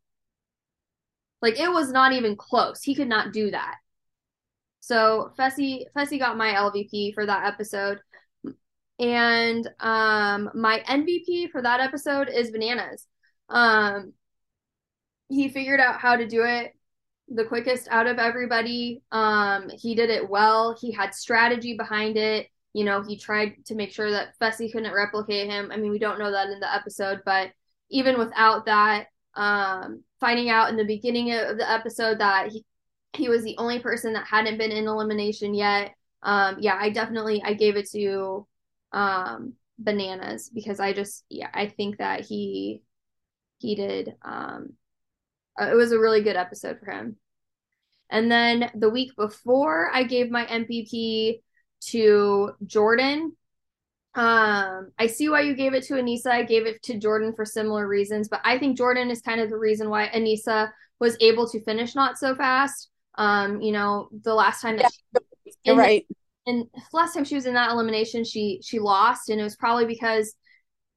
[1.43, 2.83] Like it was not even close.
[2.83, 3.77] He could not do that.
[4.81, 8.01] So Fessy Fessy got my LVP for that episode.
[8.99, 13.07] And um my MVP for that episode is bananas.
[13.51, 14.15] Um
[15.29, 16.73] he figured out how to do it
[17.29, 19.03] the quickest out of everybody.
[19.11, 20.77] Um he did it well.
[20.81, 22.49] He had strategy behind it.
[22.73, 25.71] You know, he tried to make sure that Fessy couldn't replicate him.
[25.73, 27.51] I mean, we don't know that in the episode, but
[27.91, 32.65] even without that, um, finding out in the beginning of the episode that he
[33.15, 35.95] he was the only person that hadn't been in elimination yet.
[36.23, 38.47] Um, yeah, I definitely I gave it to
[38.93, 42.83] um, bananas because I just yeah I think that he
[43.59, 44.75] he did um,
[45.61, 47.17] uh, it was a really good episode for him.
[48.11, 51.41] And then the week before, I gave my MVP
[51.89, 53.37] to Jordan.
[54.15, 56.29] Um, I see why you gave it to Aneesa.
[56.29, 59.51] I gave it to Jordan for similar reasons, but I think Jordan is kind of
[59.51, 62.89] the reason why Aneesa was able to finish not so fast.
[63.17, 66.07] Um, you know, the last time that yeah, she, you're right.
[66.47, 69.85] And last time she was in that elimination, she she lost, and it was probably
[69.85, 70.35] because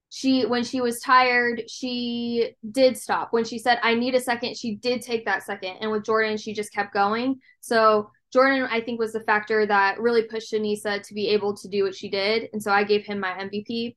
[0.09, 3.31] she when she was tired, she did stop.
[3.31, 5.77] When she said, I need a second, she did take that second.
[5.81, 7.39] And with Jordan, she just kept going.
[7.61, 11.67] So Jordan, I think, was the factor that really pushed Aneesa to be able to
[11.67, 12.49] do what she did.
[12.53, 13.95] And so I gave him my MVP.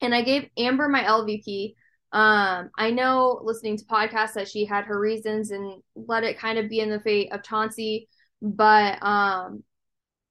[0.00, 1.74] And I gave Amber my LVP.
[2.12, 6.58] Um, I know listening to podcasts that she had her reasons and let it kind
[6.58, 8.08] of be in the fate of Chauncey.
[8.42, 9.64] But um,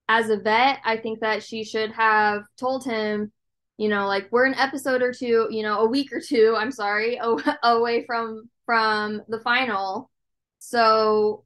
[0.07, 3.31] as a vet, I think that she should have told him,
[3.77, 6.71] you know, like we're an episode or two, you know, a week or two, I'm
[6.71, 7.19] sorry,
[7.63, 10.09] away from from the final.
[10.59, 11.45] So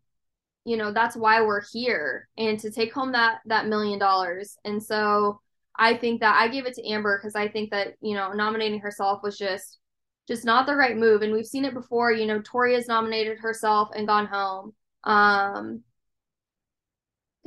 [0.65, 4.57] you know that's why we're here and to take home that that million dollars.
[4.65, 5.41] And so
[5.77, 8.81] i think that i gave it to amber because i think that you know nominating
[8.81, 9.79] herself was just
[10.27, 11.23] just not the right move.
[11.23, 14.73] And we've seen it before you know tori has nominated herself and gone home.
[15.03, 15.83] Um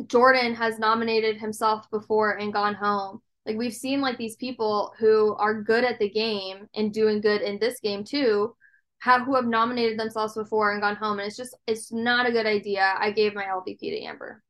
[0.07, 5.35] jordan has nominated himself before and gone home like we've seen like these people who
[5.37, 8.55] are good at the game and doing good in this game too
[9.01, 12.33] have who have nominated themselves before and gone home and it's just it's not a
[12.33, 12.95] good idea.
[12.99, 14.43] I gave my lvp to amber.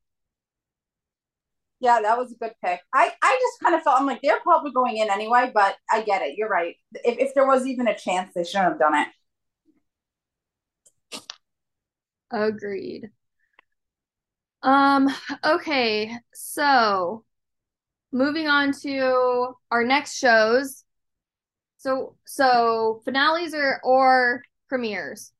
[1.79, 2.79] Yeah that was a good pick.
[2.93, 6.01] I i just kind of felt i'm like they're probably going in anyway but i
[6.03, 6.37] get it.
[6.37, 6.75] You're right.
[7.03, 9.07] If, if there was even a chance they shouldn't have done it.
[12.31, 13.11] Agreed.
[14.61, 15.09] Um
[15.43, 17.25] okay so
[18.13, 20.83] moving on to our next shows
[21.77, 25.33] so so finales or or premieres?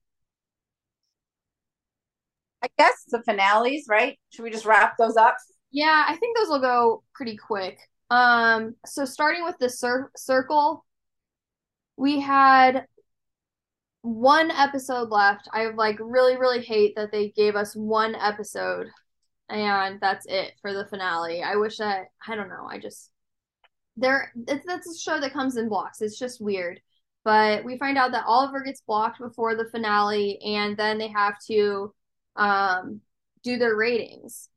[2.61, 4.17] I guess the finales, right?
[4.29, 5.37] Should we just wrap those up?
[5.71, 7.79] Yeah, I think those will go pretty quick.
[8.09, 10.85] Um, so starting with the cir- circle,
[11.97, 12.85] we had
[14.01, 15.47] one episode left.
[15.53, 18.87] I like really, really hate that they gave us one episode
[19.53, 21.43] and that's it for the finale.
[21.43, 23.11] I wish that I don't know, I just
[23.95, 26.01] there it's that's a show that comes in blocks.
[26.01, 26.81] It's just weird.
[27.23, 31.35] But we find out that Oliver gets blocked before the finale and then they have
[31.47, 31.93] to
[32.35, 33.01] um
[33.43, 34.49] do their ratings.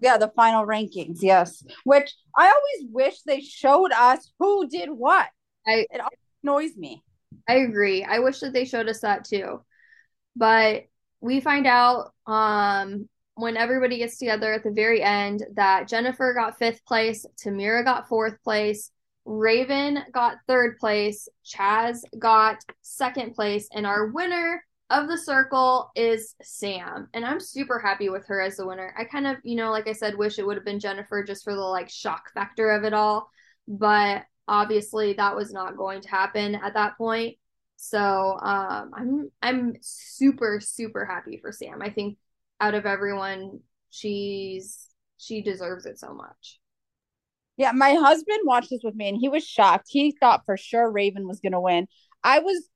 [0.00, 1.64] Yeah, the final rankings, yes.
[1.84, 5.28] Which I always wish they showed us who did what.
[5.66, 6.00] I it
[6.44, 7.02] annoys me.
[7.48, 8.04] I agree.
[8.04, 9.62] I wish that they showed us that too.
[10.36, 10.84] But
[11.20, 16.58] we find out um when everybody gets together at the very end that Jennifer got
[16.58, 18.90] fifth place, Tamira got fourth place,
[19.24, 26.34] Raven got third place, Chaz got second place, and our winner of the circle is
[26.42, 27.08] Sam.
[27.14, 28.94] And I'm super happy with her as the winner.
[28.98, 31.44] I kind of, you know, like I said, wish it would have been Jennifer just
[31.44, 33.30] for the like shock factor of it all.
[33.68, 37.36] But obviously that was not going to happen at that point.
[37.80, 41.80] So um, I'm I'm super super happy for Sam.
[41.80, 42.18] I think
[42.60, 43.60] out of everyone,
[43.90, 46.58] she's she deserves it so much.
[47.56, 49.86] Yeah, my husband watched this with me and he was shocked.
[49.88, 51.86] He thought for sure Raven was going to win.
[52.24, 52.68] I was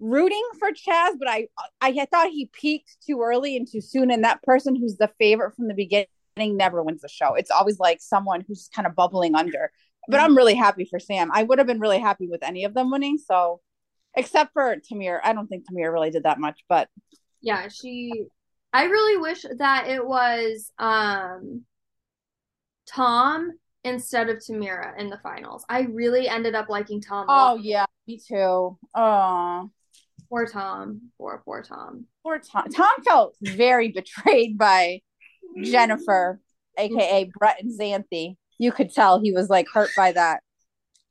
[0.00, 1.46] rooting for Chaz, but I
[1.80, 4.10] I thought he peaked too early and too soon.
[4.10, 6.08] And that person who's the favorite from the beginning
[6.56, 7.34] never wins the show.
[7.34, 9.70] It's always like someone who's kind of bubbling under.
[10.08, 11.30] But I'm really happy for Sam.
[11.32, 13.18] I would have been really happy with any of them winning.
[13.18, 13.60] So,
[14.14, 16.64] except for Tamir, I don't think Tamir really did that much.
[16.68, 16.88] But
[17.40, 18.26] yeah, she.
[18.72, 21.64] I really wish that it was um
[22.86, 23.52] Tom
[23.84, 25.64] instead of Tamira in the finals.
[25.68, 27.26] I really ended up liking Tom.
[27.28, 28.78] Oh yeah, me too.
[28.94, 29.70] Oh,
[30.28, 31.10] poor Tom.
[31.18, 32.06] Poor poor Tom.
[32.22, 32.68] Poor Tom.
[32.70, 35.00] Tom felt very betrayed by
[35.62, 36.40] Jennifer,
[36.76, 38.36] aka Brett and Xanthi.
[38.58, 40.42] You could tell he was like hurt by that.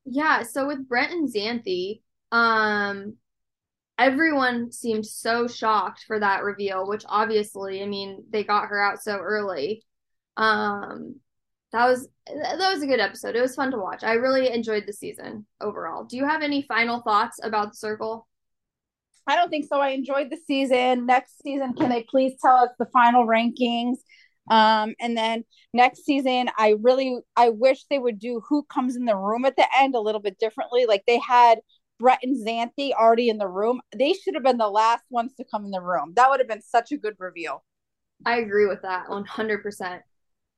[0.05, 0.43] Yeah.
[0.43, 3.15] So with Brett and Xanthi, um,
[3.97, 9.01] everyone seemed so shocked for that reveal, which obviously, I mean, they got her out
[9.01, 9.83] so early.
[10.35, 11.15] Um,
[11.71, 13.35] that was that was a good episode.
[13.35, 14.03] It was fun to watch.
[14.03, 16.05] I really enjoyed the season overall.
[16.05, 18.27] Do you have any final thoughts about the circle?
[19.27, 19.79] I don't think so.
[19.79, 21.05] I enjoyed the season.
[21.05, 23.97] Next season, can they please tell us the final rankings?
[24.49, 29.03] Um, and then next season, I really I wish they would do who comes in
[29.03, 30.85] the room at the end a little bit differently.
[30.85, 31.59] Like they had
[31.99, 33.81] Brett and Xanthi already in the room.
[33.95, 36.13] They should have been the last ones to come in the room.
[36.15, 37.63] That would have been such a good reveal.
[38.25, 40.01] I agree with that 100%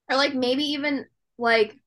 [0.09, 1.05] or like maybe even
[1.37, 1.77] like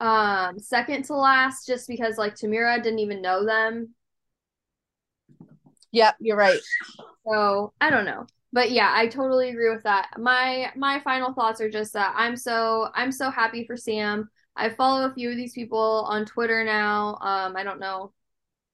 [0.00, 3.94] um second to last just because like Tamira didn't even know them.
[5.92, 6.60] Yep, you're right.
[7.24, 8.26] So, I don't know.
[8.52, 10.08] But yeah, I totally agree with that.
[10.18, 14.28] My my final thoughts are just that I'm so I'm so happy for Sam.
[14.56, 17.16] I follow a few of these people on Twitter now.
[17.20, 18.12] Um I don't know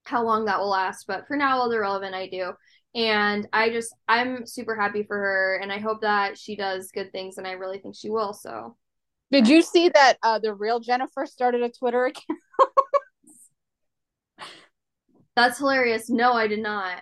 [0.08, 2.52] how long that will last, but for now all they're relevant I do.
[2.94, 7.12] And I just I'm super happy for her and I hope that she does good
[7.12, 8.76] things and I really think she will so.
[9.30, 12.40] Did you see that uh the real Jennifer started a Twitter account?
[15.36, 16.08] That's hilarious.
[16.08, 16.96] No I did not.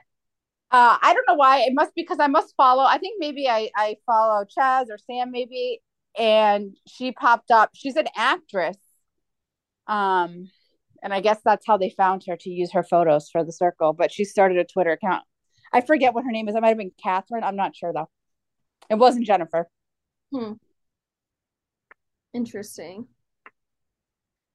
[0.73, 1.61] Uh I don't know why.
[1.61, 4.99] It must be because I must follow I think maybe I I follow Chaz or
[4.99, 5.81] Sam maybe
[6.19, 7.71] and she popped up.
[7.75, 8.77] She's an actress.
[9.87, 10.49] Um
[11.03, 13.93] and I guess that's how they found her to use her photos for the circle
[13.93, 15.25] but she started a Twitter account
[15.73, 16.55] I forget what her name is.
[16.55, 17.45] It might have been Catherine.
[17.45, 18.09] I'm not sure though.
[18.89, 19.69] It wasn't Jennifer.
[20.33, 20.53] Hmm.
[22.33, 23.09] Interesting.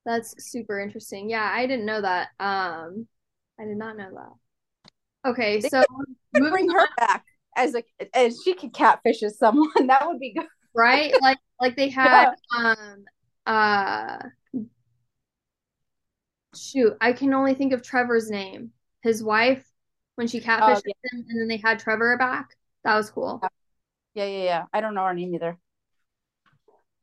[0.05, 1.29] That's super interesting.
[1.29, 2.29] Yeah, I didn't know that.
[2.39, 3.07] Um,
[3.59, 5.29] I did not know that.
[5.29, 5.83] Okay, they so
[6.33, 6.87] bring her on.
[6.97, 7.25] back
[7.55, 7.83] as a
[8.15, 9.69] as she could catfish as someone.
[9.87, 11.13] That would be good, right?
[11.21, 12.73] Like like they had yeah.
[12.73, 13.05] um
[13.45, 14.17] uh
[16.55, 18.71] shoot, I can only think of Trevor's name.
[19.03, 19.65] His wife
[20.15, 21.11] when she catfished oh, yeah.
[21.11, 22.55] him and then they had Trevor back.
[22.83, 23.41] That was cool.
[24.13, 24.65] Yeah, yeah, yeah.
[24.73, 25.57] I don't know her name either.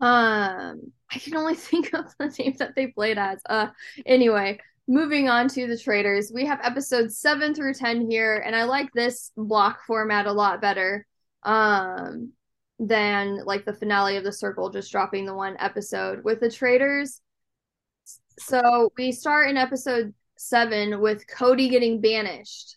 [0.00, 3.40] Um, I can only think of the names that they played as.
[3.48, 3.68] Uh,
[4.06, 8.64] anyway, moving on to the Traitors, we have episodes seven through ten here, and I
[8.64, 11.06] like this block format a lot better.
[11.42, 12.32] Um,
[12.78, 17.20] than like the finale of the circle, just dropping the one episode with the Traitors.
[18.38, 22.76] So we start in episode seven with Cody getting banished.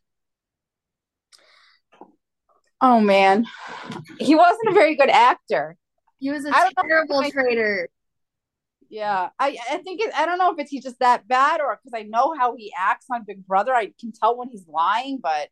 [2.81, 3.45] Oh man,
[4.19, 5.77] he wasn't a very good actor.
[6.19, 6.51] He was a
[6.83, 7.89] terrible traitor.
[8.89, 11.79] Yeah, I I think it, I don't know if it's he's just that bad or
[11.81, 13.73] because I know how he acts on Big Brother.
[13.73, 15.49] I can tell when he's lying, but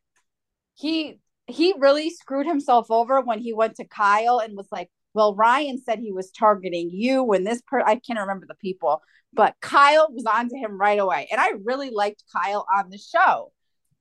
[0.74, 5.34] he he really screwed himself over when he went to Kyle and was like, "Well,
[5.34, 9.02] Ryan said he was targeting you when this per I can't remember the people,
[9.32, 12.98] but Kyle was on to him right away." And I really liked Kyle on the
[12.98, 13.52] show.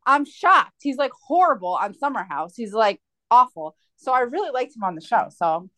[0.05, 0.77] I'm shocked.
[0.81, 2.55] He's like horrible on Summer House.
[2.55, 3.75] He's like awful.
[3.97, 5.27] So I really liked him on the show.
[5.35, 5.69] So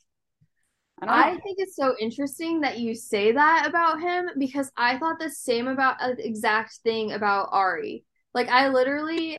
[1.01, 5.19] I, I think it's so interesting that you say that about him because I thought
[5.19, 8.05] the same about uh, exact thing about Ari.
[8.33, 9.37] Like I literally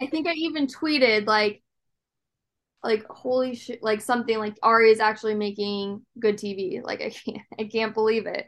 [0.00, 1.62] I think I even tweeted like
[2.82, 6.82] like holy shit like something like Ari is actually making good TV.
[6.82, 8.46] Like I can't I can't believe it.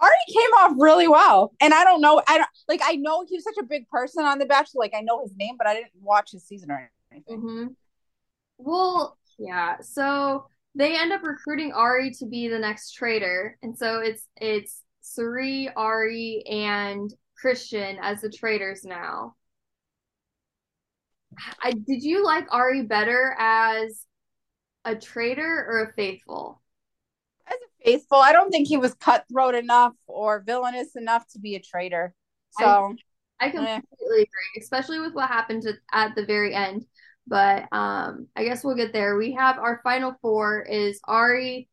[0.00, 1.52] Ari came off really well.
[1.60, 4.24] And I don't know I don't like I know he was such a big person
[4.24, 4.80] on The Bachelor.
[4.80, 7.38] Like I know his name, but I didn't watch his season or anything.
[7.38, 7.66] Mm-hmm.
[8.58, 9.80] Well, yeah.
[9.80, 13.58] So they end up recruiting Ari to be the next traitor.
[13.62, 19.34] And so it's it's Cirie, Ari, and Christian as the traitors now.
[21.62, 24.06] I did you like Ari better as
[24.84, 26.62] a traitor or a faithful?
[27.46, 31.56] As a faithful, I don't think he was cutthroat enough or villainous enough to be
[31.56, 32.14] a traitor.
[32.58, 32.94] So
[33.40, 34.10] I, I completely eh.
[34.10, 36.86] agree, especially with what happened to, at the very end.
[37.26, 39.16] But um, I guess we'll get there.
[39.16, 41.68] We have our final four is Ari,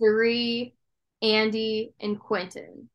[0.00, 0.74] Cirie,
[1.22, 2.88] Andy, and Quentin.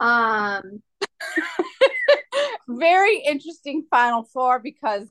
[0.00, 0.82] Um,
[2.68, 5.10] very interesting final four because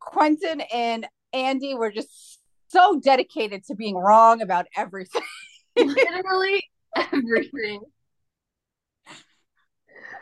[0.00, 5.22] Quentin and Andy were just so dedicated to being wrong about everything.
[5.76, 6.64] Literally
[6.96, 7.80] everything.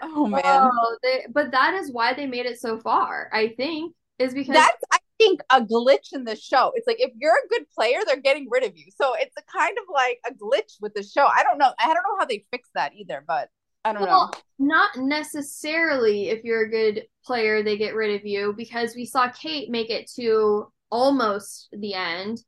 [0.03, 0.43] Oh man.
[0.45, 4.55] Oh, they, but that is why they made it so far, I think, is because
[4.55, 6.73] that's I think a glitch in the show.
[6.75, 8.87] It's like if you're a good player, they're getting rid of you.
[8.97, 11.27] So it's a kind of like a glitch with the show.
[11.27, 11.73] I don't know.
[11.79, 13.49] I don't know how they fix that either, but
[13.85, 14.67] I don't well, know.
[14.67, 19.31] Not necessarily if you're a good player, they get rid of you because we saw
[19.31, 22.43] Kate make it to almost the end.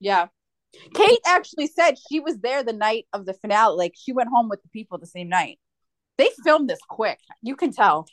[0.00, 0.28] Yeah.
[0.94, 3.76] Kate actually said she was there the night of the finale.
[3.76, 5.58] Like she went home with the people the same night.
[6.16, 7.18] They filmed this quick.
[7.42, 8.06] You can tell.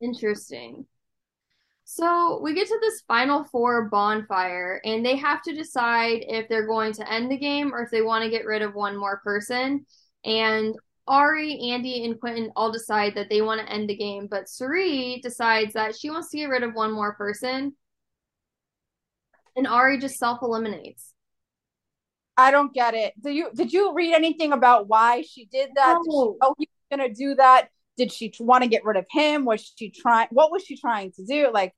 [0.00, 0.86] Interesting.
[1.84, 6.66] So we get to this final four bonfire, and they have to decide if they're
[6.66, 9.20] going to end the game or if they want to get rid of one more
[9.22, 9.84] person.
[10.24, 10.74] And
[11.06, 15.20] Ari, Andy, and Quentin all decide that they want to end the game, but Cirie
[15.22, 17.74] decides that she wants to get rid of one more person.
[19.56, 21.12] And Ari just self eliminates.
[22.36, 23.12] I don't get it.
[23.20, 25.98] Did you did you read anything about why she did that?
[26.04, 26.32] No.
[26.32, 27.68] Did she, oh, he was going to do that?
[27.96, 29.44] Did she want to get rid of him?
[29.44, 30.28] Was she trying?
[30.30, 31.50] What was she trying to do?
[31.52, 31.74] Like,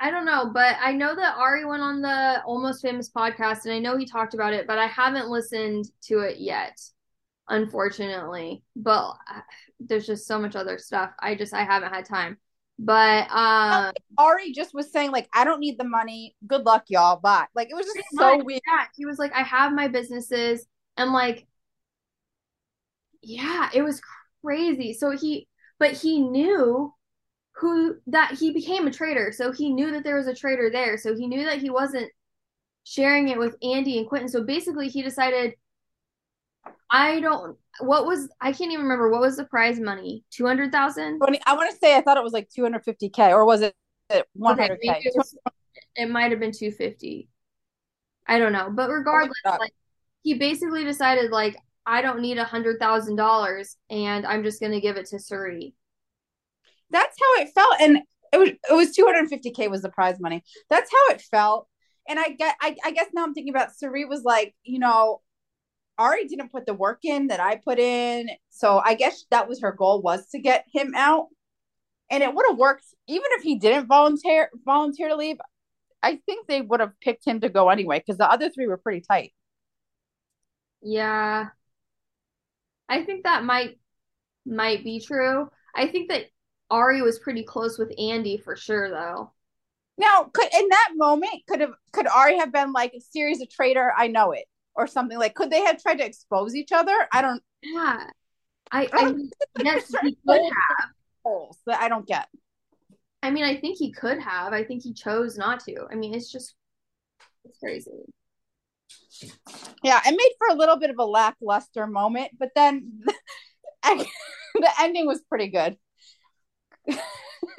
[0.00, 3.72] I don't know, but I know that Ari went on the Almost Famous podcast, and
[3.72, 6.76] I know he talked about it, but I haven't listened to it yet,
[7.48, 8.62] unfortunately.
[8.76, 9.40] But uh,
[9.80, 11.10] there's just so much other stuff.
[11.20, 12.38] I just I haven't had time.
[12.78, 16.36] But um Ari just was saying like I don't need the money.
[16.46, 17.20] Good luck, y'all.
[17.20, 17.46] Bye.
[17.54, 18.46] Like it was just so much.
[18.46, 18.62] weird.
[18.66, 20.66] Yeah, he was like I have my businesses
[20.96, 21.46] and like
[23.22, 24.00] yeah, it was
[24.44, 24.92] crazy.
[24.92, 26.92] So he, but he knew
[27.56, 29.32] who that he became a traitor.
[29.32, 30.98] So he knew that there was a traitor there.
[30.98, 32.10] So he knew that he wasn't
[32.84, 34.28] sharing it with Andy and Quentin.
[34.28, 35.54] So basically, he decided,
[36.92, 37.56] I don't.
[37.80, 40.24] What was I can't even remember what was the prize money?
[40.30, 41.20] Two hundred thousand.
[41.46, 43.62] I want to say I thought it was like two hundred fifty k, or was
[43.62, 43.74] it
[44.34, 45.02] one hundred k?
[45.96, 47.30] It might have been two fifty.
[48.26, 49.72] I don't know, but regardless, oh like
[50.22, 54.80] he basically decided like I don't need a hundred thousand dollars and I'm just gonna
[54.80, 55.74] give it to Cirie.
[56.90, 57.80] That's how it felt.
[57.80, 57.98] And
[58.32, 60.44] it was it was 250k was the prize money.
[60.68, 61.68] That's how it felt.
[62.06, 65.22] And I get I, I guess now I'm thinking about Cirie was like, you know,
[65.98, 68.28] Ari didn't put the work in that I put in.
[68.50, 71.28] So I guess that was her goal was to get him out.
[72.10, 75.38] And it would have worked even if he didn't volunteer volunteer to leave.
[76.02, 78.76] I think they would have picked him to go anyway because the other three were
[78.76, 79.32] pretty tight.
[80.82, 81.48] Yeah,
[82.88, 83.78] I think that might
[84.44, 85.48] might be true.
[85.74, 86.26] I think that
[86.70, 89.32] Ari was pretty close with Andy for sure though.
[89.98, 93.46] Now, could in that moment could have could Ari have been like a Cirie's a
[93.46, 94.44] traitor, I know it,
[94.74, 96.94] or something like could they have tried to expose each other?
[97.12, 98.06] I don't Yeah.
[98.70, 99.14] I, I, I
[99.62, 100.90] yes, he could have
[101.22, 102.26] holes that I don't get.
[103.22, 104.52] I mean, I think he could have.
[104.52, 105.86] I think he chose not to.
[105.90, 106.54] I mean, it's just
[107.44, 107.90] it's crazy
[109.82, 113.02] yeah, it made for a little bit of a lackluster moment, but then
[113.84, 115.76] the ending was pretty good.
[116.86, 116.98] it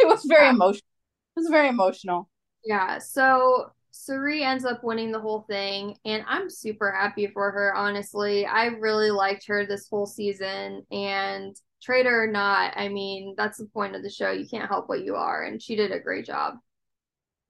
[0.02, 0.52] was very yeah.
[0.52, 0.88] emotional.
[1.36, 2.30] It was very emotional.
[2.66, 3.00] Yeah.
[3.00, 8.44] So Cirie ends up winning the whole thing, and I'm super happy for her, honestly.
[8.44, 13.68] I really liked her this whole season, and traitor or not, I mean, that's the
[13.68, 14.32] point of the show.
[14.32, 16.56] You can't help what you are, and she did a great job.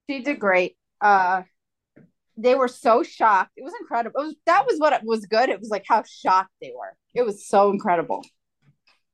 [0.09, 0.75] She did great.
[0.99, 1.43] Uh
[2.35, 3.51] they were so shocked.
[3.55, 4.19] It was incredible.
[4.19, 5.49] It was that was what was good.
[5.49, 6.97] It was like how shocked they were.
[7.13, 8.23] It was so incredible.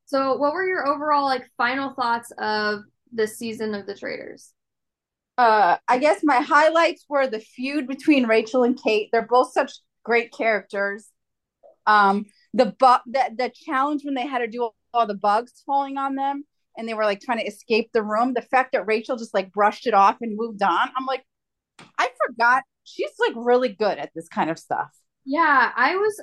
[0.06, 2.82] So, what were your overall like final thoughts of
[3.14, 4.54] the season of the Traitors?
[5.40, 9.10] Uh I guess my highlights were the feud between Rachel and Kate.
[9.12, 9.72] They're both such
[10.04, 11.08] great characters.
[11.88, 15.98] Um the bu- the, the challenge when they had to do all the bugs falling
[15.98, 16.44] on them
[16.78, 18.34] and they were like trying to escape the room.
[18.34, 20.90] The fact that Rachel just like brushed it off and moved on.
[20.98, 21.24] I'm like,
[21.98, 24.90] I forgot she's like really good at this kind of stuff.
[25.26, 26.22] Yeah, I was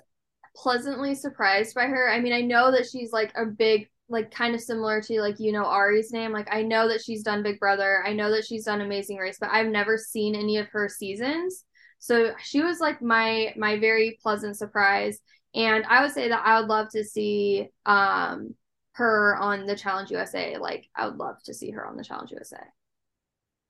[0.55, 2.11] pleasantly surprised by her.
[2.11, 5.41] I mean, I know that she's like a big like kind of similar to like
[5.41, 6.33] you know Ari's name.
[6.33, 8.03] Like I know that she's done Big Brother.
[8.07, 11.65] I know that she's done Amazing Race, but I've never seen any of her seasons.
[11.99, 15.19] So she was like my my very pleasant surprise.
[15.55, 18.55] And I would say that I would love to see um
[18.93, 20.57] her on the Challenge USA.
[20.57, 22.63] Like I would love to see her on the Challenge USA.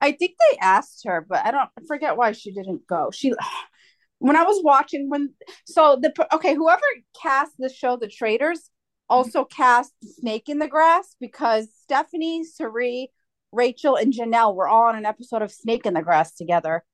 [0.01, 3.11] I think they asked her, but I don't I forget why she didn't go.
[3.12, 3.32] She
[4.18, 5.32] when I was watching when
[5.66, 6.82] so the okay whoever
[7.20, 8.70] cast the show The Traitors
[9.09, 13.11] also cast Snake in the Grass because Stephanie, Cirie,
[13.53, 16.85] Rachel, and Janelle were all on an episode of Snake in the Grass together.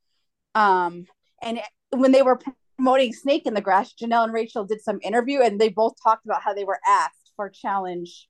[0.54, 1.06] Um,
[1.42, 1.60] and
[1.90, 2.38] when they were
[2.76, 6.24] promoting Snake in the Grass, Janelle and Rachel did some interview, and they both talked
[6.24, 8.28] about how they were asked for Challenge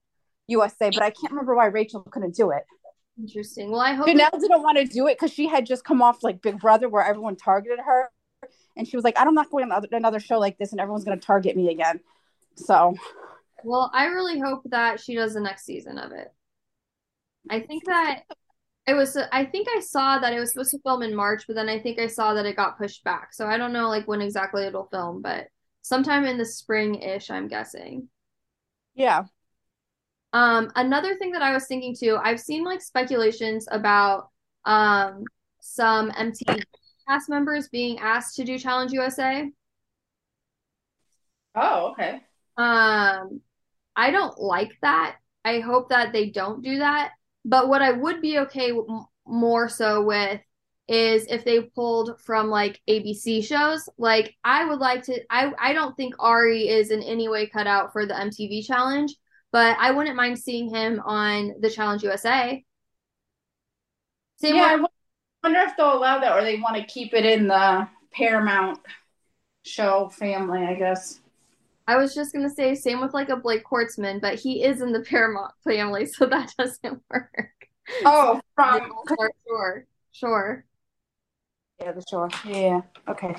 [0.49, 2.65] USA, but I can't remember why Rachel couldn't do it.
[3.19, 3.71] Interesting.
[3.71, 6.23] Well, I hope Janelle didn't want to do it because she had just come off
[6.23, 8.11] like Big Brother, where everyone targeted her,
[8.77, 11.19] and she was like, "I'm not going on another show like this, and everyone's going
[11.19, 12.01] to target me again."
[12.57, 12.95] So
[13.65, 16.33] well, I really hope that she does the next season of it.
[17.51, 18.23] I think that
[18.87, 21.55] it was I think I saw that it was supposed to film in March, but
[21.55, 23.33] then I think I saw that it got pushed back.
[23.33, 25.49] So I don't know like when exactly it'll film, but
[25.83, 28.09] sometime in the spring-ish, I'm guessing.
[28.95, 29.25] Yeah.
[30.33, 34.31] Um another thing that I was thinking too, I've seen like speculations about
[34.65, 35.25] um
[35.61, 36.63] some MTV
[37.09, 39.51] cast members being asked to do Challenge USA.
[41.55, 42.21] Oh, okay.
[42.57, 43.41] Um
[43.97, 45.17] I don't like that.
[45.45, 47.13] I hope that they don't do that.
[47.45, 48.73] But what I would be okay
[49.27, 50.41] more so with
[50.89, 53.89] is if they pulled from like ABC shows.
[53.99, 57.67] Like I would like to I I don't think Ari is in any way cut
[57.67, 59.15] out for the MTV challenge,
[59.53, 62.63] but I wouldn't mind seeing him on the Challenge USA.
[64.37, 67.25] Same yeah, way- I wonder if they'll allow that or they want to keep it
[67.25, 68.79] in the Paramount
[69.63, 71.22] show family, I guess.
[71.87, 74.93] I was just gonna say same with like a Blake Horstmann, but he is in
[74.93, 77.69] the Paramount family, so that doesn't work.
[78.05, 80.65] Oh, from sure, sure, sure.
[81.81, 82.31] Yeah, the shore.
[82.45, 82.83] Yeah.
[83.09, 83.35] Okay.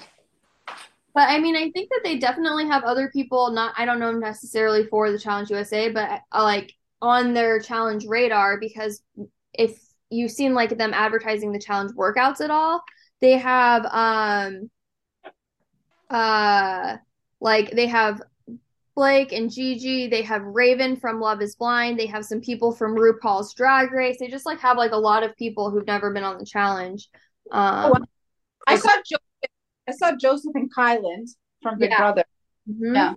[1.13, 3.51] But I mean, I think that they definitely have other people.
[3.51, 8.05] Not, I don't know necessarily for the Challenge USA, but uh, like on their challenge
[8.07, 9.01] radar because
[9.53, 9.79] if
[10.09, 12.81] you've seen like them advertising the challenge workouts at all,
[13.21, 14.69] they have um
[16.09, 16.97] uh
[17.39, 18.21] like they have
[18.95, 20.07] Blake and Gigi.
[20.07, 21.99] They have Raven from Love is Blind.
[21.99, 24.17] They have some people from RuPaul's Drag Race.
[24.19, 27.09] They just like have like a lot of people who've never been on the challenge.
[27.51, 28.05] Um, oh,
[28.67, 29.51] I saw Joseph,
[29.87, 31.29] I saw Joseph and Kyland
[31.61, 31.97] from Big yeah.
[31.97, 32.23] Brother.
[32.69, 32.95] Mm-hmm.
[32.95, 33.13] Yeah.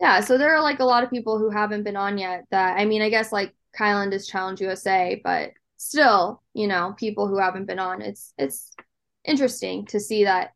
[0.00, 2.78] Yeah, so there are like a lot of people who haven't been on yet that
[2.78, 7.38] I mean, I guess like Kyland is Challenge USA, but still, you know, people who
[7.38, 8.00] haven't been on.
[8.00, 8.72] It's it's
[9.24, 10.52] interesting to see that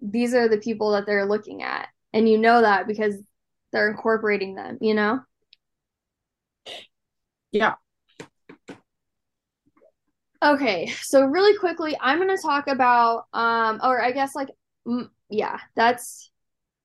[0.00, 3.14] these are the people that they're looking at and you know that because
[3.72, 5.20] they're incorporating them you know?
[7.52, 7.74] Yeah.
[10.42, 14.48] Okay so really quickly i'm going to talk about um or i guess like
[14.86, 16.30] mm, yeah that's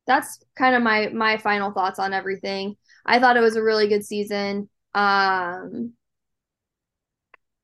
[0.08, 2.76] that's kind of my my final thoughts on everything.
[3.06, 4.70] I thought it was a really good season.
[4.94, 5.94] Um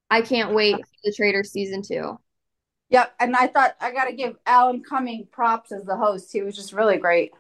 [0.10, 2.18] i can't wait for the Traitor season two.
[2.90, 6.32] Yep, and I thought I got to give Alan Cumming props as the host.
[6.32, 7.34] He was just really great.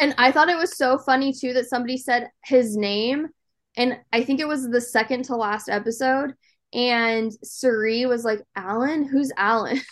[0.00, 3.28] And I thought it was so funny too that somebody said his name,
[3.76, 6.34] and I think it was the second to last episode,
[6.72, 9.80] and Cirie was like, "Alan, who's Alan?"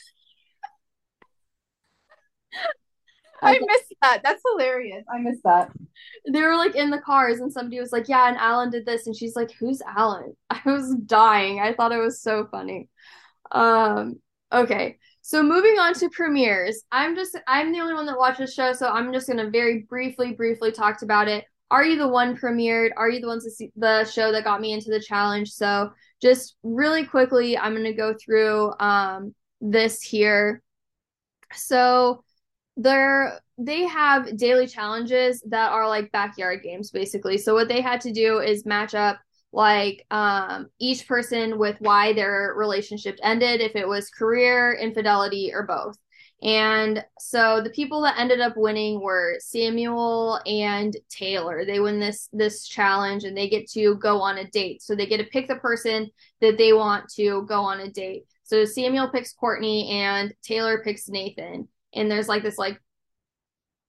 [3.43, 4.23] I missed that.
[4.25, 5.05] That's hilarious.
[5.13, 5.71] I missed that.
[6.31, 9.07] They were like in the cars, and somebody was like, "Yeah," and Alan did this,
[9.07, 11.61] and she's like, "Who's Alan?" I was dying.
[11.61, 12.89] I thought it was so funny.
[13.51, 14.21] Um.
[14.53, 14.99] Okay.
[15.27, 18.73] So moving on to premieres, I'm just I'm the only one that watched the show,
[18.73, 21.45] so I'm just gonna very briefly, briefly talk about it.
[21.69, 22.91] Are you the one premiered?
[22.97, 25.51] Are you the ones see the show that got me into the challenge?
[25.51, 25.91] So
[26.23, 30.63] just really quickly, I'm gonna go through um this here.
[31.55, 32.23] So
[32.77, 37.37] there they have daily challenges that are like backyard games basically.
[37.37, 39.19] So what they had to do is match up
[39.53, 45.63] like um, each person with why their relationship ended, if it was career, infidelity, or
[45.63, 45.97] both.
[46.43, 51.65] And so the people that ended up winning were Samuel and Taylor.
[51.65, 54.83] They win this this challenge and they get to go on a date.
[54.83, 56.11] So they get to pick the person
[56.43, 58.25] that they want to go on a date.
[58.45, 61.69] So Samuel picks Courtney and Taylor picks Nathan.
[61.95, 62.81] And there's like this like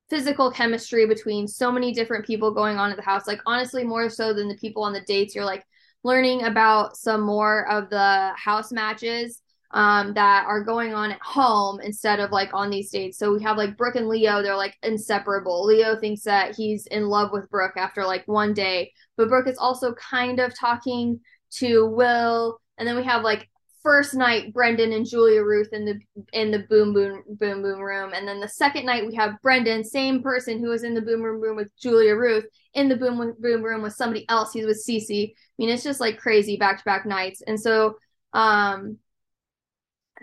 [0.10, 3.28] physical chemistry between so many different people going on at the house.
[3.28, 5.36] Like honestly, more so than the people on the dates.
[5.36, 5.66] You're like
[6.04, 9.42] learning about some more of the house matches
[9.72, 13.18] um, that are going on at home instead of like on these dates.
[13.18, 15.66] So we have like Brooke and Leo, they're like inseparable.
[15.66, 19.58] Leo thinks that he's in love with Brooke after like one day, but Brooke is
[19.58, 21.20] also kind of talking
[21.56, 22.60] to Will.
[22.78, 23.50] And then we have like
[23.88, 25.98] first night Brendan and Julia Ruth in the
[26.34, 29.86] in the boom boom boom boom room, and then the second night we have Brendan,
[29.86, 33.34] same person who was in the boom room room with Julia Ruth, in the boom
[33.40, 34.52] boom room with somebody else.
[34.52, 35.30] He's with Cece.
[35.30, 37.96] I mean, it's just like crazy back to back nights, and so
[38.34, 38.98] um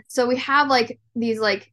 [0.08, 1.72] so we have like these like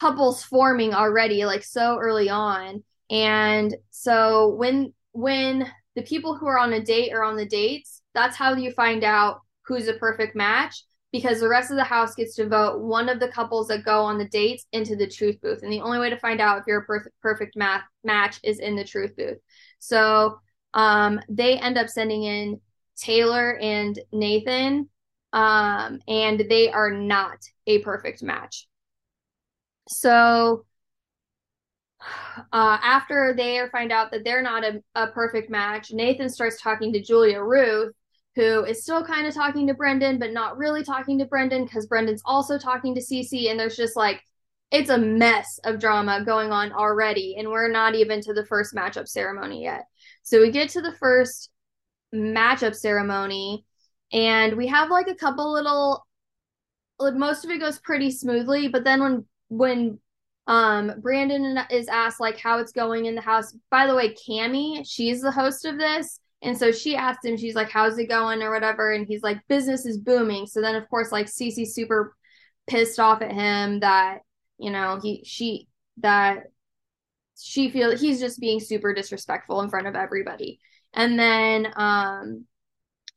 [0.00, 6.58] couples forming already like so early on and so when when the people who are
[6.58, 10.34] on a date are on the dates that's how you find out who's a perfect
[10.34, 10.84] match
[11.14, 14.00] because the rest of the house gets to vote one of the couples that go
[14.00, 16.64] on the dates into the truth booth and the only way to find out if
[16.66, 19.38] you're a per- perfect math match is in the truth booth
[19.78, 20.38] so
[20.74, 22.60] um, they end up sending in
[22.96, 24.88] taylor and nathan
[25.34, 28.68] um, and they are not a perfect match.
[29.88, 30.64] So
[32.00, 36.92] uh, after they find out that they're not a, a perfect match, Nathan starts talking
[36.92, 37.92] to Julia Ruth,
[38.36, 41.86] who is still kind of talking to Brendan, but not really talking to Brendan because
[41.86, 44.22] Brendan's also talking to Cece, and there's just like
[44.70, 48.74] it's a mess of drama going on already, and we're not even to the first
[48.74, 49.84] matchup ceremony yet.
[50.22, 51.50] So we get to the first
[52.14, 53.64] matchup ceremony,
[54.12, 56.04] and we have like a couple little
[56.98, 59.98] like most of it goes pretty smoothly but then when when
[60.46, 64.86] um Brendan is asked like how it's going in the house by the way cami
[64.88, 68.42] she's the host of this and so she asked him she's like how's it going
[68.42, 72.14] or whatever and he's like business is booming so then of course like Cece super
[72.66, 74.20] pissed off at him that
[74.58, 75.68] you know he she
[75.98, 76.44] that
[77.40, 80.60] she feel he's just being super disrespectful in front of everybody
[80.92, 82.44] and then um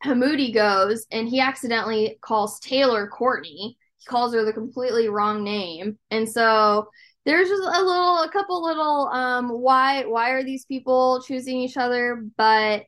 [0.04, 3.78] Hamudi goes and he accidentally calls Taylor Courtney.
[3.98, 5.98] He calls her the completely wrong name.
[6.12, 6.90] And so
[7.26, 11.78] there's just a little a couple little um why why are these people choosing each
[11.78, 12.24] other?
[12.38, 12.84] But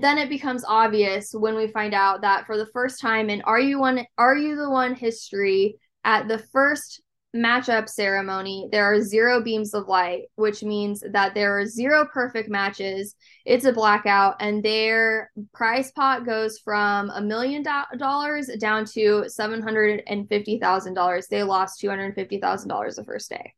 [0.00, 3.60] then it becomes obvious when we find out that for the first time in Are
[3.60, 7.02] You One Are You the One history at the first
[7.34, 12.48] matchup ceremony, there are zero beams of light, which means that there are zero perfect
[12.48, 13.16] matches.
[13.44, 17.64] It's a blackout, and their prize pot goes from a million
[17.98, 21.26] dollars down to seven hundred and fifty thousand dollars.
[21.26, 23.54] They lost two hundred fifty thousand dollars the first day.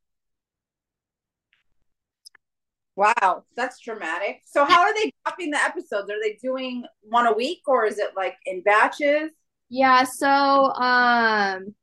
[2.96, 4.40] Wow, that's dramatic.
[4.46, 6.10] So, how are they dropping the episodes?
[6.10, 9.30] Are they doing one a week, or is it like in batches?
[9.68, 10.04] Yeah.
[10.04, 11.74] So, um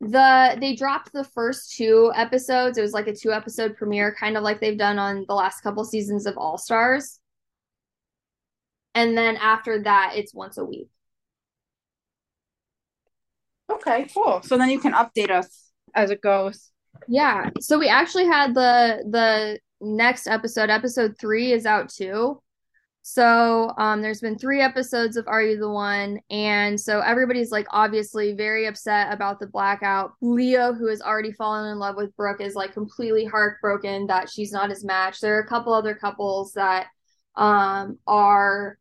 [0.00, 2.78] the they dropped the first two episodes.
[2.78, 5.60] It was like a two episode premiere, kind of like they've done on the last
[5.60, 7.20] couple seasons of All Stars.
[8.94, 10.88] And then after that, it's once a week.
[13.70, 14.40] Okay, cool.
[14.42, 16.70] So then you can update us as it goes.
[17.08, 17.50] Yeah.
[17.60, 22.40] So we actually had the the next episode, episode three is out too.
[23.08, 26.18] So um, there's been three episodes of Are You the One?
[26.28, 30.14] And so everybody's like obviously very upset about the blackout.
[30.20, 34.50] Leo, who has already fallen in love with Brooke, is like completely heartbroken that she's
[34.50, 35.20] not his match.
[35.20, 36.88] There are a couple other couples that
[37.36, 38.76] um, are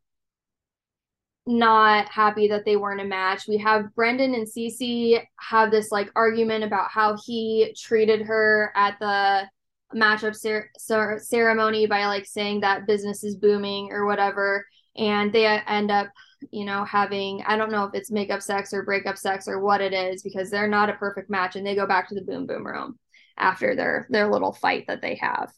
[1.46, 3.48] not happy that they weren't a match.
[3.48, 8.98] We have Brendan and Cece have this like argument about how he treated her at
[9.00, 9.48] the
[9.94, 14.66] matchup cer- cer- ceremony by like saying that business is booming or whatever
[14.96, 16.08] and they uh, end up
[16.52, 19.82] you know having i don't know if it's makeup sex or breakup sex or what
[19.82, 22.46] it is because they're not a perfect match and they go back to the boom
[22.46, 22.98] boom room
[23.38, 25.52] after their their little fight that they have.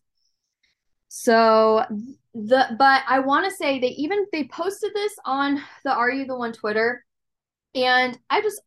[1.09, 1.83] So
[2.33, 6.25] the but i want to say they even they posted this on the are you
[6.25, 7.03] the one twitter
[7.73, 8.61] and i just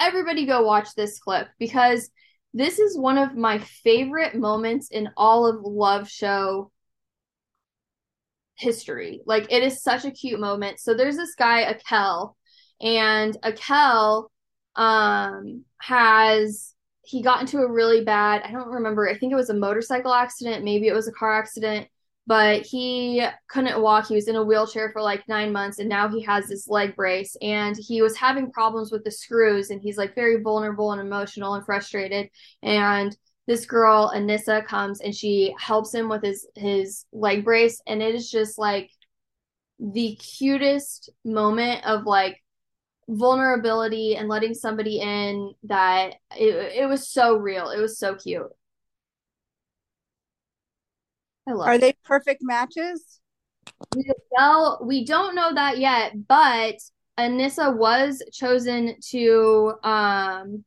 [0.00, 2.10] everybody go watch this clip because
[2.52, 6.70] this is one of my favorite moments in all of Love Show
[8.56, 9.22] history.
[9.26, 10.80] Like it is such a cute moment.
[10.80, 12.34] So there's this guy, Akel,
[12.80, 14.28] and Akel
[14.76, 19.50] um has he got into a really bad, I don't remember, I think it was
[19.50, 21.88] a motorcycle accident, maybe it was a car accident,
[22.30, 24.06] but he couldn't walk.
[24.06, 26.94] He was in a wheelchair for like nine months, and now he has this leg
[26.94, 27.36] brace.
[27.42, 31.54] And he was having problems with the screws, and he's like very vulnerable and emotional
[31.54, 32.30] and frustrated.
[32.62, 33.16] And
[33.48, 38.14] this girl Anissa comes and she helps him with his his leg brace, and it
[38.14, 38.92] is just like
[39.80, 42.40] the cutest moment of like
[43.08, 47.70] vulnerability and letting somebody in that it, it was so real.
[47.70, 48.52] It was so cute.
[51.46, 51.80] I love Are it.
[51.80, 53.20] they perfect matches?
[54.30, 56.76] Well, we don't know that yet, but
[57.18, 60.64] Anissa was chosen to um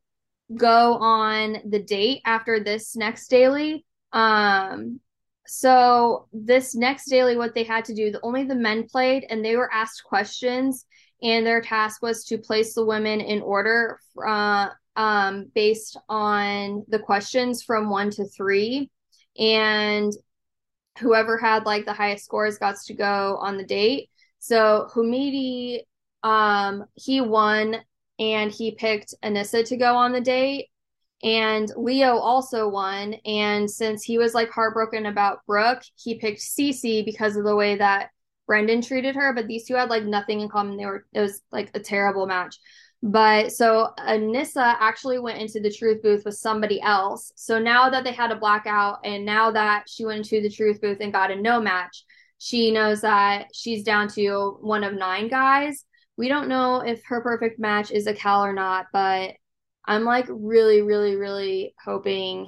[0.55, 3.85] go on the date after this next daily.
[4.11, 4.99] Um
[5.45, 9.43] so this next daily what they had to do, the, only the men played and
[9.43, 10.85] they were asked questions
[11.21, 16.99] and their task was to place the women in order uh, um, based on the
[16.99, 18.89] questions from one to three.
[19.37, 20.11] And
[20.99, 24.09] whoever had like the highest scores got to go on the date.
[24.39, 25.81] So Hamudi,
[26.23, 27.77] um, he won
[28.19, 30.67] and he picked Anissa to go on the date.
[31.23, 33.13] And Leo also won.
[33.25, 37.77] And since he was like heartbroken about Brooke, he picked Cece because of the way
[37.77, 38.09] that
[38.45, 40.77] Brendan treated her, but these two had like nothing in common.
[40.77, 42.57] They were it was like a terrible match.
[43.05, 47.33] But so Anissa actually went into the truth booth with somebody else.
[47.35, 50.79] So now that they had a blackout and now that she went into the truth
[50.79, 52.05] booth and got a no match,
[52.37, 55.83] she knows that she's down to one of nine guys.
[56.15, 59.33] We don't know if her perfect match is Akel or not, but
[59.85, 62.47] I'm like really, really, really hoping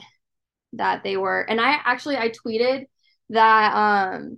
[0.71, 1.41] that they were.
[1.41, 2.85] And I actually I tweeted
[3.29, 4.37] that um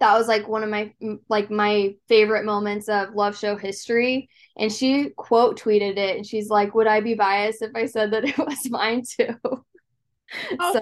[0.00, 0.94] that was like one of my
[1.28, 6.48] like my favorite moments of love show history and she quote tweeted it and she's
[6.48, 9.34] like would i be biased if i said that it was mine too?
[10.58, 10.80] Oh, so,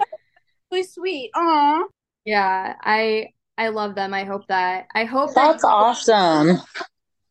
[0.71, 1.31] really sweet.
[1.35, 1.83] Aww.
[2.23, 4.13] yeah i i love them.
[4.13, 6.61] I hope that i hope that's that, awesome.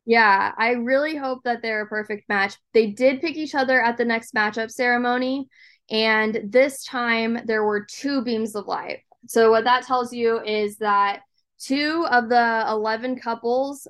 [0.04, 2.56] Yeah i really hope that they're a perfect match.
[2.74, 5.48] They did pick each other at the next matchup ceremony
[5.90, 8.98] and this time there were two beams of light.
[9.26, 11.20] So what that tells you is that
[11.58, 13.88] two of the 11 couples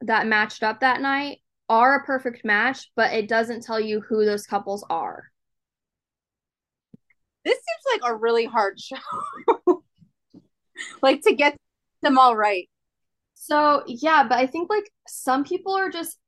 [0.00, 4.24] that matched up that night are a perfect match, but it doesn't tell you who
[4.24, 5.24] those couples are.
[7.44, 8.96] This seems like a really hard show.
[11.02, 11.56] like to get
[12.02, 12.68] them all right.
[13.34, 16.18] So, yeah, but I think like some people are just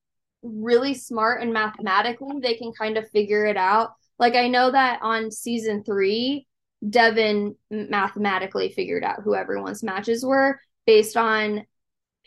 [0.42, 3.90] really smart and mathematically they can kind of figure it out.
[4.18, 6.46] Like I know that on season 3,
[6.88, 11.64] Devin mathematically figured out who everyone's matches were based on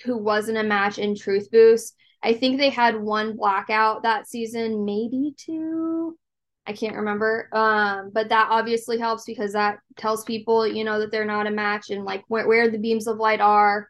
[0.03, 1.91] who wasn't a match in Truth Booth.
[2.23, 6.17] I think they had one blackout that season, maybe two.
[6.65, 7.47] I can't remember.
[7.53, 11.51] Um, but that obviously helps because that tells people, you know, that they're not a
[11.51, 13.87] match and like where, where the beams of light are.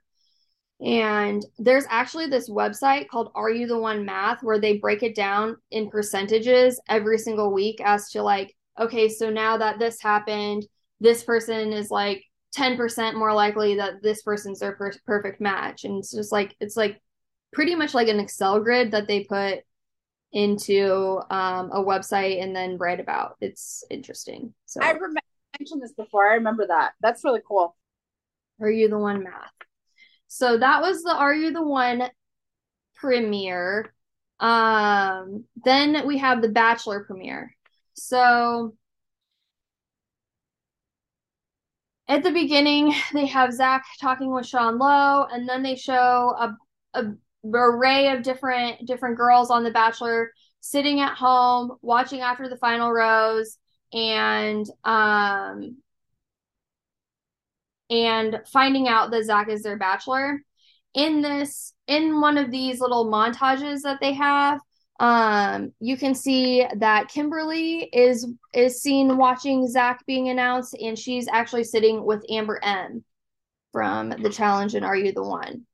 [0.80, 5.16] And there's actually this website called Are You the One Math where they break it
[5.16, 10.66] down in percentages every single week as to like okay, so now that this happened,
[11.00, 12.24] this person is like
[12.56, 15.84] 10% more likely that this person's their per- perfect match.
[15.84, 17.02] And it's just like, it's like
[17.54, 19.60] pretty much like an Excel grid that they put
[20.32, 23.38] into um, a website and then write about.
[23.42, 24.54] It's interesting.
[24.66, 25.22] So I remember
[25.60, 26.30] mentioned this before.
[26.30, 26.94] I remember that.
[27.02, 27.76] That's really cool.
[28.62, 29.52] Are you the one math?
[30.28, 32.10] So that was the Are You the One
[32.96, 33.94] premiere.
[34.40, 37.56] Um, then we have the Bachelor premiere.
[37.94, 38.76] So
[42.08, 46.58] at the beginning, they have Zach talking with Sean Lowe, and then they show a,
[46.94, 47.14] a
[47.54, 50.32] array of different different girls on The Bachelor
[50.62, 53.58] sitting at home watching after the final rose
[53.94, 55.78] and um
[57.90, 60.42] and finding out that Zach is their bachelor.
[60.94, 64.60] In this, in one of these little montages that they have,
[65.00, 71.28] um, you can see that Kimberly is is seen watching Zach being announced, and she's
[71.28, 73.04] actually sitting with Amber M
[73.72, 75.68] from the challenge and Are You the One?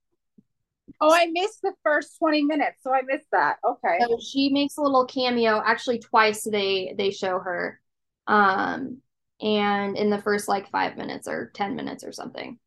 [1.05, 3.57] Oh, I missed the first 20 minutes, so I missed that.
[3.67, 3.99] Okay.
[4.07, 5.61] So she makes a little cameo.
[5.65, 7.81] Actually, twice they they show her.
[8.27, 8.99] Um,
[9.41, 12.57] and in the first like five minutes or 10 minutes or something.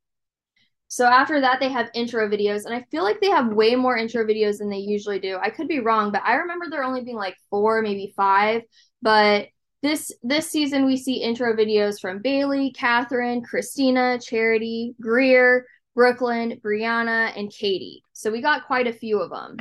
[0.89, 3.97] So after that, they have intro videos, and I feel like they have way more
[3.97, 5.39] intro videos than they usually do.
[5.41, 8.63] I could be wrong, but I remember there only being like four, maybe five.
[9.03, 9.49] But
[9.83, 15.67] this this season, we see intro videos from Bailey, Catherine, Christina, Charity, Greer,
[15.97, 18.05] Brooklyn, Brianna, and Katie.
[18.13, 19.57] So we got quite a few of them.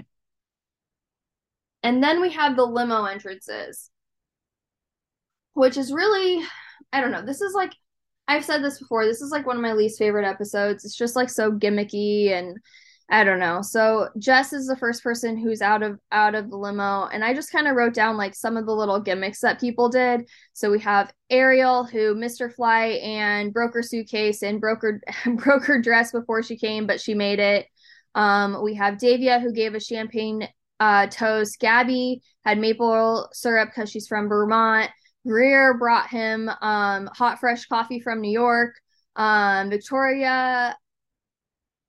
[1.81, 3.89] And then we have the limo entrances,
[5.53, 6.43] which is really,
[6.91, 7.25] I don't know.
[7.25, 7.71] This is like
[8.27, 9.05] I've said this before.
[9.05, 10.83] This is like one of my least favorite episodes.
[10.83, 12.57] It's just like so gimmicky and
[13.07, 13.61] I don't know.
[13.61, 17.35] So Jess is the first person who's out of out of the limo, and I
[17.35, 20.27] just kind of wrote down like some of the little gimmicks that people did.
[20.53, 22.51] So we have Ariel, who Mr.
[22.51, 25.01] Fly and broke her suitcase and broke her
[25.35, 27.67] broke her dress before she came, but she made it.
[28.15, 30.47] Um, we have Davia, who gave a champagne
[30.79, 31.59] uh, toast.
[31.59, 34.89] Gabby had maple syrup because she's from Vermont.
[35.27, 38.75] Greer brought him um, hot fresh coffee from New York.
[39.15, 40.75] Um, Victoria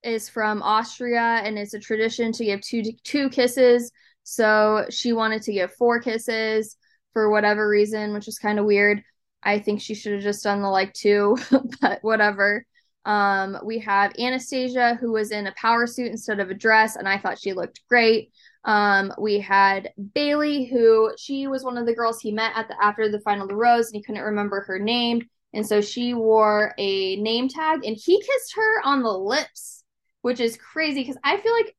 [0.06, 3.90] is from Austria and it's a tradition to give two two kisses.
[4.22, 6.76] So she wanted to give four kisses
[7.12, 9.02] for whatever reason, which is kind of weird.
[9.42, 11.36] I think she should have just done the like two,
[11.80, 12.64] but whatever.
[13.04, 17.08] Um, we have Anastasia who was in a power suit instead of a dress, and
[17.08, 18.32] I thought she looked great.
[18.64, 22.74] Um, we had Bailey, who she was one of the girls he met at the
[22.82, 26.74] after the final the rose, and he couldn't remember her name, and so she wore
[26.78, 29.84] a name tag, and he kissed her on the lips
[30.26, 31.76] which is crazy because I feel like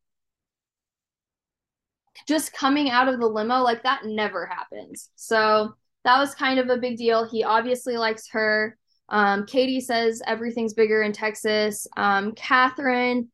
[2.30, 5.10] just coming out of the limo, like that never happens.
[5.18, 5.74] So
[6.06, 7.30] that was kind of a big deal.
[7.30, 8.78] He obviously likes her.
[9.10, 11.88] Um, Katie says everything's bigger in Texas.
[11.98, 13.28] Um, Catherine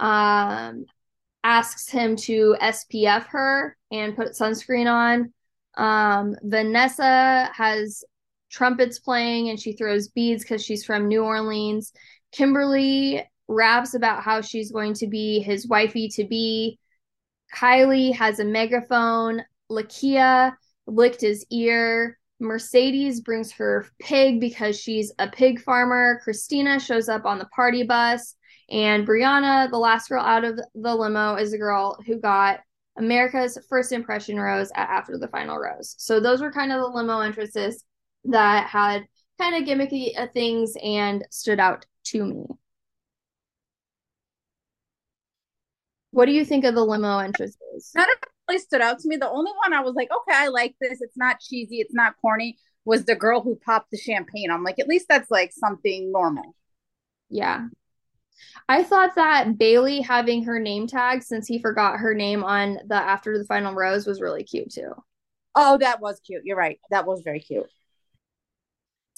[0.00, 0.84] um,
[1.42, 5.32] asks him to SPF her and put sunscreen on.
[5.82, 8.04] Um, Vanessa has
[8.50, 11.94] trumpets playing and she throws beads because she's from New Orleans.
[12.32, 16.78] Kimberly raps about how she's going to be his wifey to be.
[17.54, 19.42] Kylie has a megaphone.
[19.70, 20.54] Lekia
[20.86, 22.18] licked his ear.
[22.40, 26.20] Mercedes brings her pig because she's a pig farmer.
[26.22, 28.36] Christina shows up on the party bus.
[28.70, 32.60] And Brianna, the last girl out of the limo, is a girl who got
[32.98, 35.94] America's first impression rose at after the final rose.
[35.98, 37.84] So those were kind of the limo entrances
[38.24, 39.06] that had
[39.40, 42.44] kind of gimmicky uh, things and stood out to me.
[46.10, 47.92] What do you think of the limo entrances?
[47.94, 49.16] None of really stood out to me.
[49.16, 51.00] The only one I was like, okay, I like this.
[51.00, 51.76] It's not cheesy.
[51.76, 52.58] It's not corny.
[52.84, 54.50] Was the girl who popped the champagne?
[54.50, 56.54] I'm like, at least that's like something normal.
[57.28, 57.66] Yeah.
[58.68, 62.94] I thought that Bailey having her name tag since he forgot her name on the
[62.94, 64.92] after the final rose was really cute too.
[65.54, 66.42] Oh, that was cute.
[66.44, 66.78] You're right.
[66.90, 67.66] That was very cute.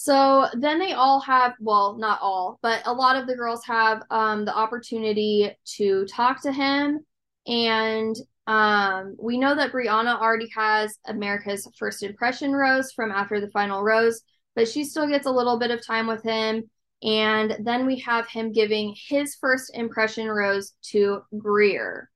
[0.03, 4.03] So then they all have, well, not all, but a lot of the girls have
[4.11, 7.05] um, the opportunity to talk to him.
[7.47, 13.51] And um, we know that Brianna already has America's first impression rose from after the
[13.51, 14.23] final rose,
[14.57, 16.71] but she still gets a little bit of time with him.
[17.03, 22.11] And then we have him giving his first impression rose to Greer.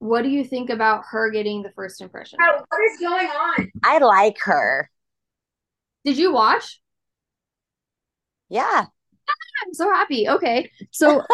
[0.00, 2.40] What do you think about her getting the first impression?
[2.42, 3.70] What is going on?
[3.82, 4.90] I like her.
[6.04, 6.80] Did you watch?
[8.48, 8.84] Yeah.
[9.66, 10.28] I'm so happy.
[10.28, 10.70] Okay.
[10.90, 11.22] So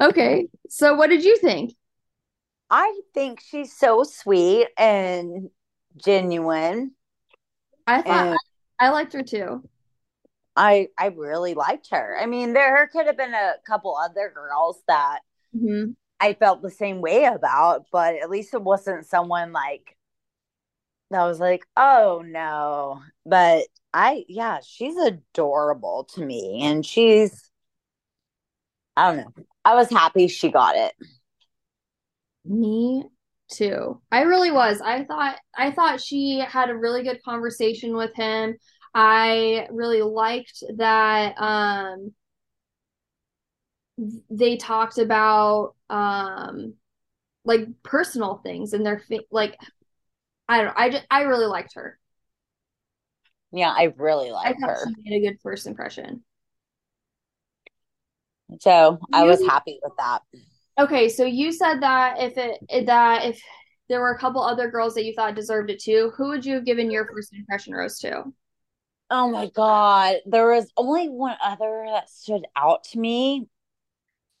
[0.00, 0.48] Okay.
[0.68, 1.74] So what did you think?
[2.70, 5.50] I think she's so sweet and
[5.96, 6.92] genuine.
[7.86, 8.38] I thought and
[8.80, 9.68] I, I liked her too.
[10.56, 12.18] I I really liked her.
[12.20, 15.20] I mean, there could have been a couple other girls that
[15.54, 15.92] mm-hmm.
[16.20, 19.93] I felt the same way about, but at least it wasn't someone like
[21.12, 23.00] I was like, oh no.
[23.24, 26.60] But I, yeah, she's adorable to me.
[26.62, 27.50] And she's,
[28.96, 29.44] I don't know.
[29.64, 30.92] I was happy she got it.
[32.44, 33.04] Me
[33.50, 34.00] too.
[34.10, 34.80] I really was.
[34.80, 38.56] I thought, I thought she had a really good conversation with him.
[38.94, 42.12] I really liked that, um,
[44.30, 46.74] they talked about, um,
[47.44, 49.56] like personal things and their like
[50.48, 50.74] I don't.
[50.76, 51.98] I just I really liked her.
[53.52, 54.78] Yeah, I really liked I her.
[54.86, 56.24] She made a good first impression.
[58.60, 60.22] So you, I was happy with that.
[60.78, 63.40] Okay, so you said that if it that if
[63.88, 66.54] there were a couple other girls that you thought deserved it too, who would you
[66.54, 68.24] have given your first impression rose to?
[69.10, 73.46] Oh my god, there was only one other that stood out to me,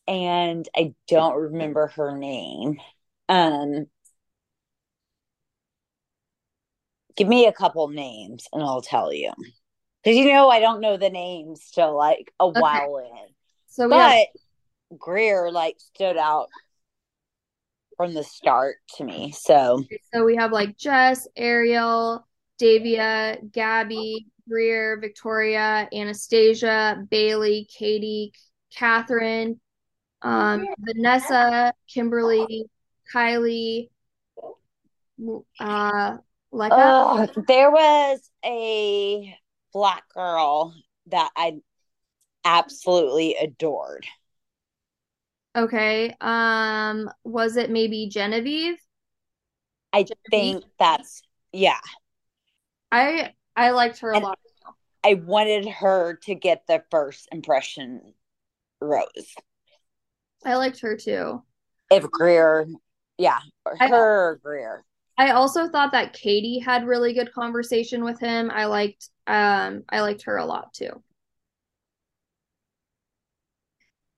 [0.08, 2.80] and I don't remember her name.
[3.28, 3.86] Um,
[7.16, 9.32] Give me a couple names and I'll tell you.
[10.02, 12.60] Because you know I don't know the names till like a okay.
[12.60, 13.34] while in.
[13.68, 14.98] So but have...
[14.98, 16.48] Greer like stood out
[17.96, 19.32] from the start to me.
[19.32, 22.26] So so we have like Jess, Ariel,
[22.58, 28.32] Davia, Gabby, Greer, Victoria, Anastasia, Bailey, Katie,
[28.74, 29.60] Catherine,
[30.22, 32.66] um, Vanessa, Kimberly,
[33.14, 33.88] Kylie,
[35.60, 36.16] uh,
[36.54, 39.36] like oh, there was a
[39.72, 40.74] black girl
[41.06, 41.56] that I
[42.44, 44.06] absolutely adored.
[45.56, 46.14] Okay.
[46.20, 48.76] Um, was it maybe Genevieve?
[49.92, 50.14] I Genevieve?
[50.30, 51.78] think that's yeah.
[52.90, 54.38] I I liked her a lot.
[55.04, 58.14] I wanted her to get the first impression
[58.80, 59.34] rose.
[60.44, 61.42] I liked her too.
[61.90, 62.66] If Greer,
[63.18, 63.40] yeah,
[63.78, 64.84] her I, Greer.
[65.16, 68.50] I also thought that Katie had really good conversation with him.
[68.50, 71.02] I liked um I liked her a lot too.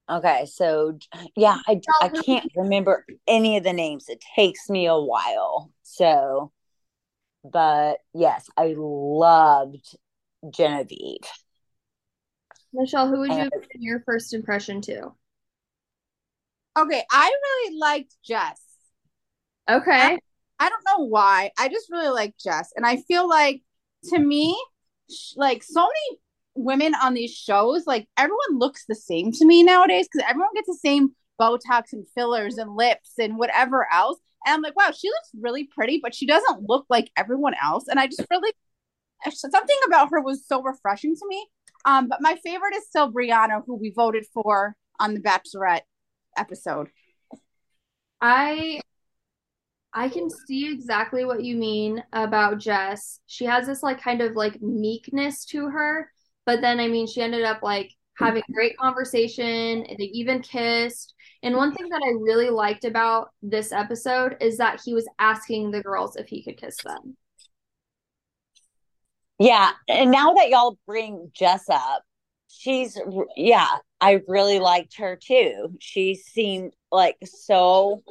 [0.09, 0.99] Okay, so
[1.37, 4.09] yeah, I I can't remember any of the names.
[4.09, 5.71] It takes me a while.
[5.83, 6.53] So
[7.45, 9.97] but yes, I loved
[10.51, 11.21] Genevieve.
[12.73, 15.13] Michelle, who would you and, give your first impression to?
[16.79, 18.61] Okay, I really liked Jess.
[19.69, 19.91] Okay.
[19.91, 20.19] I,
[20.59, 21.51] I don't know why.
[21.59, 22.73] I just really like Jess.
[22.77, 23.63] And I feel like
[24.11, 24.59] to me,
[25.37, 26.21] like so many
[26.55, 30.69] women on these shows, like everyone looks the same to me nowadays because everyone gets
[30.69, 34.19] the same Botox and fillers and lips and whatever else.
[34.47, 37.85] And I'm like, wow, she looks really pretty, but she doesn't look like everyone else.
[37.89, 38.53] And I just really
[39.31, 41.47] something about her was so refreshing to me.
[41.85, 45.83] Um, but my favorite is still Brianna, who we voted for on the Bachelorette
[46.37, 46.89] episode.
[48.21, 48.81] I
[49.97, 53.19] I can see exactly what you mean about Jess.
[53.25, 56.11] She has this like kind of like meekness to her,
[56.45, 59.87] but then I mean she ended up like having great conversation.
[59.99, 61.15] They even kissed.
[61.43, 65.71] And one thing that I really liked about this episode is that he was asking
[65.71, 67.17] the girls if he could kiss them.
[69.39, 72.03] Yeah, and now that y'all bring Jess up,
[72.49, 73.01] she's
[73.35, 75.75] yeah, I really liked her too.
[75.81, 78.03] She seemed like so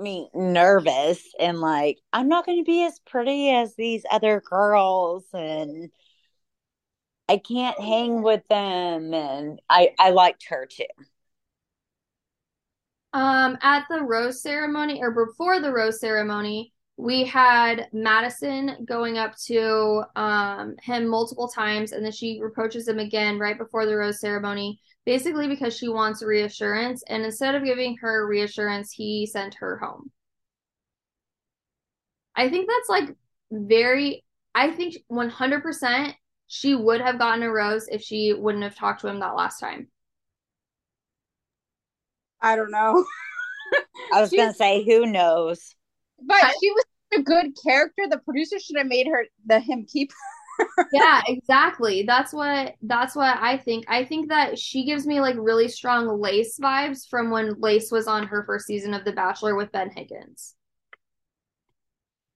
[0.00, 5.24] me nervous and like I'm not going to be as pretty as these other girls
[5.32, 5.90] and
[7.28, 10.84] I can't hang with them and I I liked her too.
[13.12, 19.36] Um at the rose ceremony or before the rose ceremony, we had Madison going up
[19.46, 24.20] to um him multiple times and then she reproaches him again right before the rose
[24.20, 27.02] ceremony basically because she wants reassurance.
[27.08, 30.10] And instead of giving her reassurance, he sent her home.
[32.36, 33.16] I think that's like
[33.50, 34.24] very,
[34.54, 36.14] I think 100%
[36.46, 39.60] she would have gotten a rose if she wouldn't have talked to him that last
[39.60, 39.88] time.
[42.40, 43.04] I don't know.
[44.12, 45.74] I was going to say, who knows?
[46.22, 46.84] But she was
[47.16, 48.04] a good character.
[48.08, 50.10] The producer should have made her the him keep
[50.92, 52.04] yeah, exactly.
[52.06, 53.84] That's what that's what I think.
[53.88, 58.06] I think that she gives me like really strong Lace vibes from when Lace was
[58.06, 60.54] on her first season of The Bachelor with Ben Higgins.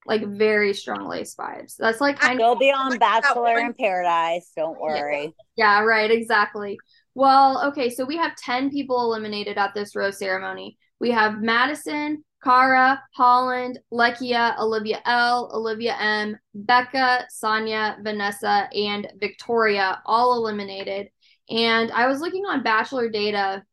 [0.07, 1.77] Like very strong Lace vibes.
[1.79, 4.51] That's like kind She'll of be on Bachelor in Paradise.
[4.55, 5.33] Don't worry.
[5.57, 5.79] Yeah.
[5.79, 6.79] yeah, right, exactly.
[7.15, 10.77] Well, okay, so we have 10 people eliminated at this rose ceremony.
[11.01, 20.03] We have Madison, Cara, Holland, Lekia, Olivia L, Olivia M, Becca, Sanya, Vanessa, and Victoria
[20.05, 21.09] all eliminated.
[21.49, 23.65] And I was looking on Bachelor data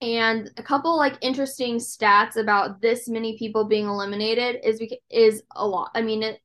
[0.00, 5.66] and a couple like interesting stats about this many people being eliminated is is a
[5.66, 5.90] lot.
[5.94, 6.40] I mean, it,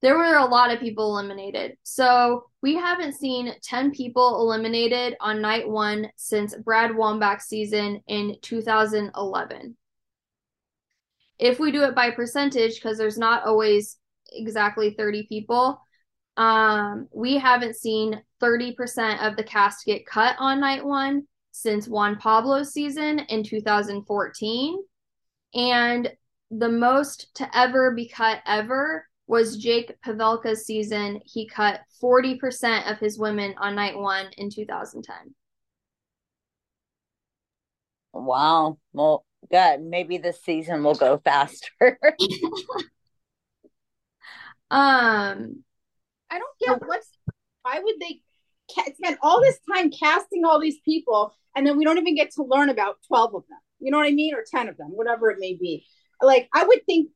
[0.00, 1.76] there were a lot of people eliminated.
[1.82, 8.36] So we haven't seen 10 people eliminated on night one since Brad Womack's season in
[8.42, 9.76] 2011
[11.38, 13.98] if we do it by percentage, because there's not always
[14.32, 15.80] exactly 30 people,
[16.36, 22.16] um, we haven't seen 30% of the cast get cut on night one since Juan
[22.16, 24.78] Pablo's season in 2014.
[25.54, 26.12] And
[26.50, 31.20] the most to ever be cut ever was Jake Pavelka's season.
[31.24, 35.34] He cut 40% of his women on night one in 2010.
[38.12, 38.78] Wow.
[38.92, 39.80] Well, good.
[39.82, 41.70] Maybe this season will go faster.
[44.70, 45.64] um,
[46.30, 47.10] I don't get what's
[47.62, 48.20] why would they
[48.94, 52.42] spend all this time casting all these people and then we don't even get to
[52.44, 53.58] learn about 12 of them.
[53.80, 54.34] You know what I mean?
[54.34, 55.86] Or 10 of them, whatever it may be.
[56.20, 57.10] Like I would think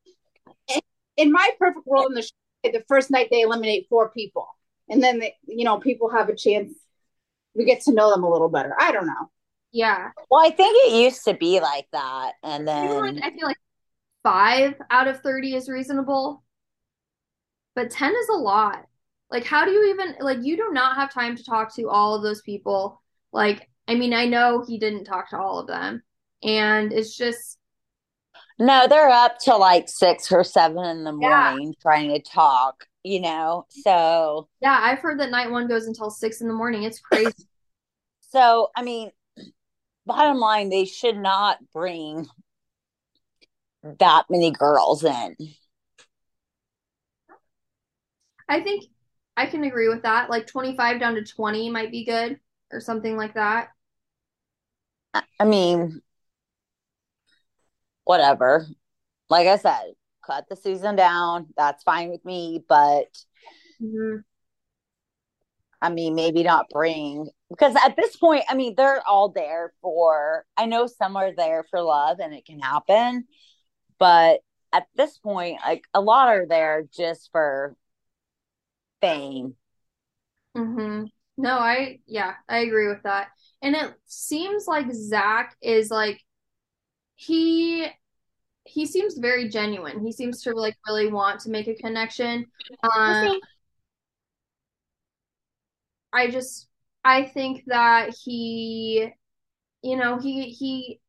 [1.19, 2.31] in my perfect world in the show,
[2.65, 4.49] the first night they eliminate four people
[4.89, 6.73] and then they, you know people have a chance
[7.55, 8.75] we get to know them a little better.
[8.79, 9.31] I don't know.
[9.73, 10.11] Yeah.
[10.31, 12.33] Well, I think it used to be like that.
[12.43, 13.57] And then I feel like, I feel like
[14.23, 16.43] five out of 30 is reasonable,
[17.75, 18.87] but 10 is a lot.
[19.31, 22.15] Like, how do you even, like, you do not have time to talk to all
[22.15, 23.03] of those people.
[23.33, 26.03] Like, I mean, I know he didn't talk to all of them.
[26.43, 27.59] And it's just.
[28.59, 31.53] No, they're up till like six or seven in the Yeah.
[31.53, 33.67] morning trying to talk, you know.
[33.71, 36.83] So Yeah, I've heard that night one goes until six in the morning.
[36.83, 37.35] It's crazy.
[38.21, 39.11] so I mean,
[40.07, 42.27] bottom line, they should not bring
[43.99, 45.37] that many girls in.
[48.49, 48.85] I think
[49.37, 50.31] I can agree with that.
[50.31, 52.41] Like 25 down to 20 might be good
[52.73, 53.71] or something like that.
[55.41, 56.03] I mean,
[58.09, 58.67] whatever.
[59.29, 59.93] Like I said,
[60.27, 61.49] cut the season down.
[61.59, 62.65] That's fine with me.
[62.67, 63.07] But
[63.83, 64.25] Mhm.
[65.83, 70.47] I mean, maybe not bring because at this point, I mean, they're all there for.
[70.57, 73.27] I know some are there for love, and it can happen.
[73.99, 74.41] But
[74.73, 77.77] at this point, like a lot are there just for
[79.03, 79.55] fame.
[80.57, 81.05] Mm-hmm.
[81.37, 83.29] No, I yeah, I agree with that.
[83.61, 86.21] And it seems like Zach is like
[87.19, 87.89] he
[88.69, 90.05] he seems very genuine.
[90.05, 92.47] He seems to like really want to make a connection.
[92.83, 93.41] Um,
[96.13, 96.69] I just
[97.05, 99.11] I think that he,
[99.83, 101.01] you know, he he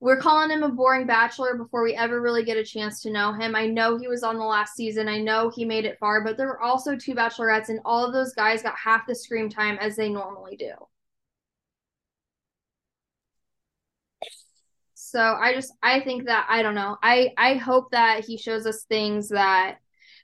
[0.00, 3.32] we're calling him a boring bachelor before we ever really get a chance to know
[3.32, 3.54] him.
[3.54, 5.08] I know he was on the last season.
[5.08, 8.12] I know he made it far, but there were also two bachelorettes, and all of
[8.12, 10.72] those guys got half the screen time as they normally do.
[15.12, 16.96] So I just I think that I don't know.
[17.02, 19.78] I I hope that he shows us things that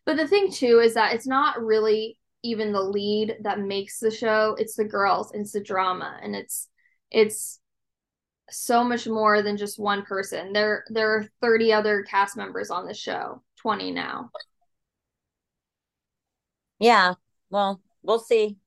[0.06, 4.10] but the thing too is that it's not really even the lead that makes the
[4.10, 4.56] show.
[4.58, 6.68] It's the girls, and it's the drama, and it's
[7.10, 7.60] it's
[8.50, 10.52] so much more than just one person.
[10.52, 14.30] There there are 30 other cast members on the show, 20 now.
[16.80, 17.14] Yeah.
[17.50, 18.58] Well, we'll see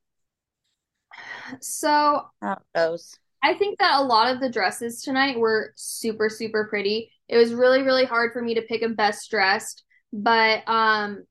[1.62, 3.18] So how it goes.
[3.44, 7.12] I think that a lot of the dresses tonight were super, super pretty.
[7.28, 11.24] It was really, really hard for me to pick a best dressed, but um,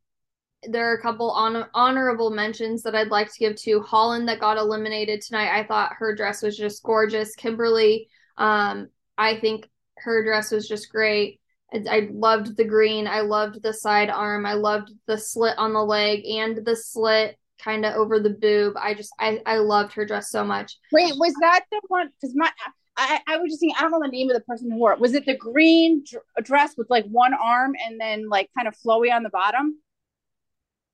[0.65, 4.41] there are a couple on honorable mentions that I'd like to give to Holland that
[4.41, 5.57] got eliminated tonight.
[5.57, 7.35] I thought her dress was just gorgeous.
[7.35, 9.69] Kimberly, um, I think
[9.99, 11.41] her dress was just great.
[11.73, 13.07] I, I loved the green.
[13.07, 14.45] I loved the side arm.
[14.45, 18.75] I loved the slit on the leg and the slit kind of over the boob.
[18.79, 20.77] I just I I loved her dress so much.
[20.93, 22.09] Wait, was that the one?
[22.21, 22.51] Because my
[22.97, 24.93] I I was just thinking I don't know the name of the person who wore
[24.93, 25.01] it.
[25.01, 28.75] Was it the green dr- dress with like one arm and then like kind of
[28.85, 29.79] flowy on the bottom?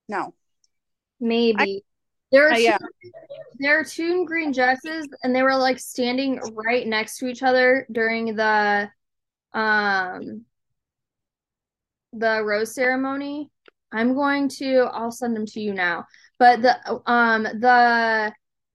[0.09, 0.35] No.
[1.19, 1.85] Maybe.
[2.31, 2.79] there are Uh, two, yeah.
[3.59, 7.87] there are two green dresses and they were like standing right next to each other
[7.91, 8.91] during the
[9.55, 10.45] um
[12.13, 13.51] the rose ceremony.
[13.93, 16.05] I'm going to I'll send them to you now.
[16.39, 18.33] But the um the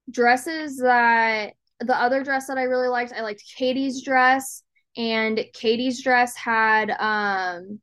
[0.10, 4.64] dresses that the other dress that I really liked, I liked Katie's dress
[4.98, 7.80] and Katie's dress had um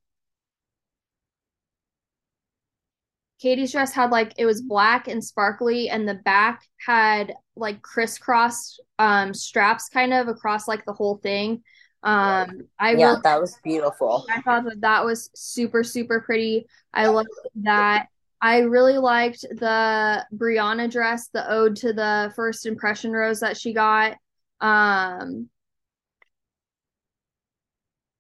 [3.41, 8.79] Katie's dress had like it was black and sparkly, and the back had like crisscross
[8.99, 11.63] um straps kind of across like the whole thing.
[12.03, 14.25] Um, I Yeah, really that was beautiful.
[14.29, 16.67] I thought that that was super super pretty.
[16.93, 17.29] I loved
[17.63, 18.07] that.
[18.41, 23.73] I really liked the Brianna dress, the ode to the first impression rose that she
[23.73, 24.17] got.
[24.61, 25.49] Um,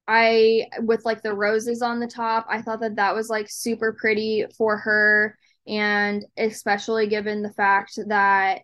[0.06, 2.46] I with like the roses on the top.
[2.48, 5.36] I thought that that was like super pretty for her
[5.66, 8.62] and especially given the fact that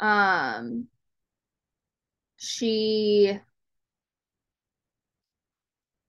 [0.00, 0.88] um
[2.36, 3.38] she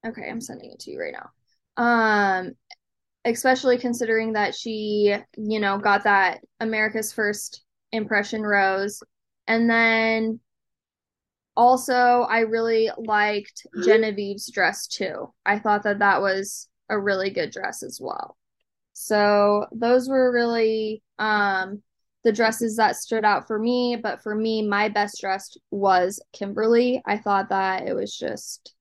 [0.05, 1.29] Okay, I'm sending it to you right now.
[1.77, 2.53] Um
[3.25, 9.01] especially considering that she, you know, got that America's first impression rose
[9.47, 10.39] and then
[11.59, 15.33] also, I really liked Genevieve's dress too.
[15.45, 18.37] I thought that that was a really good dress as well.
[18.93, 21.83] So those were really um,
[22.23, 23.97] the dresses that stood out for me.
[24.01, 27.01] But for me, my best dress was Kimberly.
[27.05, 28.73] I thought that it was just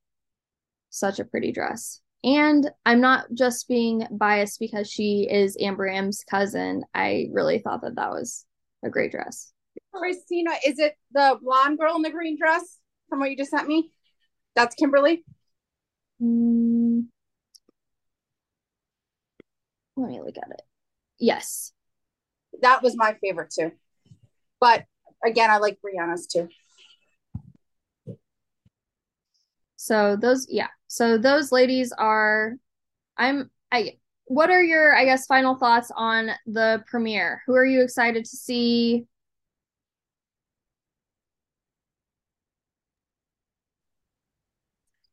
[0.90, 2.00] such a pretty dress.
[2.28, 6.84] And I'm not just being biased because she is Amber M's cousin.
[6.94, 8.44] I really thought that that was
[8.84, 9.50] a great dress.
[9.94, 13.66] Christina, is it the blonde girl in the green dress from what you just sent
[13.66, 13.90] me?
[14.54, 15.24] That's Kimberly.
[16.20, 17.06] Mm,
[19.96, 20.62] let me look at it.
[21.18, 21.72] Yes.
[22.60, 23.72] That was my favorite too.
[24.60, 24.84] But
[25.24, 26.48] again, I like Brianna's too.
[29.76, 30.68] So those, yeah.
[30.88, 32.54] So those ladies are,
[33.16, 37.42] I'm, I, what are your, I guess, final thoughts on the premiere?
[37.46, 39.06] Who are you excited to see?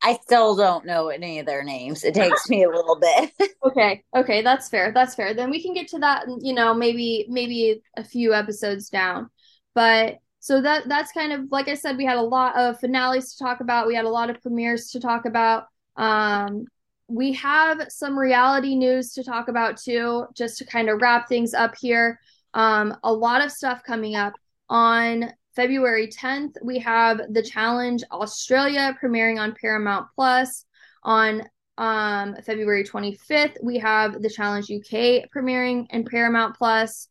[0.02, 2.04] I still don't know any of their names.
[2.04, 3.32] It takes me a little bit.
[3.64, 4.92] okay, okay, that's fair.
[4.92, 5.34] That's fair.
[5.34, 6.26] Then we can get to that.
[6.40, 9.30] You know, maybe maybe a few episodes down.
[9.74, 13.34] But so that that's kind of like I said, we had a lot of finales
[13.34, 13.88] to talk about.
[13.88, 15.64] We had a lot of premieres to talk about.
[15.96, 16.66] Um,
[17.08, 21.52] we have some reality news to talk about too, just to kind of wrap things
[21.52, 22.20] up here.
[22.54, 24.34] Um, a lot of stuff coming up
[24.68, 26.54] on February 10th.
[26.62, 30.64] We have the Challenge Australia premiering on Paramount Plus.
[31.02, 31.42] On
[31.76, 37.08] um, February 25th, we have the Challenge UK premiering in Paramount Plus.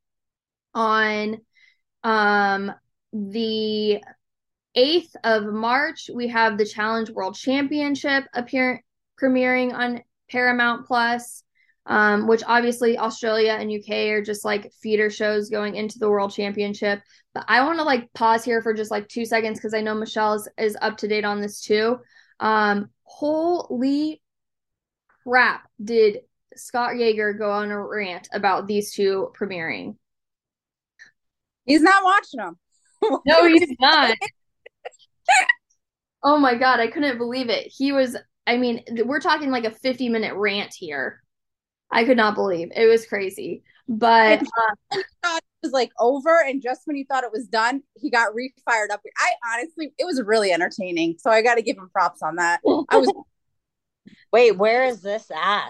[0.74, 1.42] On
[2.06, 2.72] um,
[3.16, 4.02] the
[4.76, 8.84] 8th of March, we have the Challenge World Championship appear-
[9.22, 11.44] premiering on Paramount Plus,
[11.86, 16.34] um, which obviously Australia and UK are just like feeder shows going into the World
[16.34, 17.02] Championship.
[17.34, 19.96] But I want to like pause here for just like two seconds because I know
[19.96, 22.00] Michelle is, is up to date on this too.
[22.42, 24.22] Um, holy
[25.24, 26.20] crap, did
[26.56, 29.96] Scott Yager go on a rant about these two premiering?
[31.66, 32.58] He's not watching them.
[33.26, 34.18] no, he's not.
[36.24, 37.72] oh my god, I couldn't believe it.
[37.76, 38.16] He was
[38.48, 41.22] I mean, we're talking like a 50 minute rant here.
[41.92, 43.64] I could not believe it was crazy.
[43.88, 48.10] But uh, it was like over, and just when he thought it was done, he
[48.10, 49.02] got refired up.
[49.18, 51.18] I honestly, it was really entertaining.
[51.20, 52.62] So I got to give him props on that.
[52.90, 53.12] I was.
[54.32, 55.70] Wait, where is this at?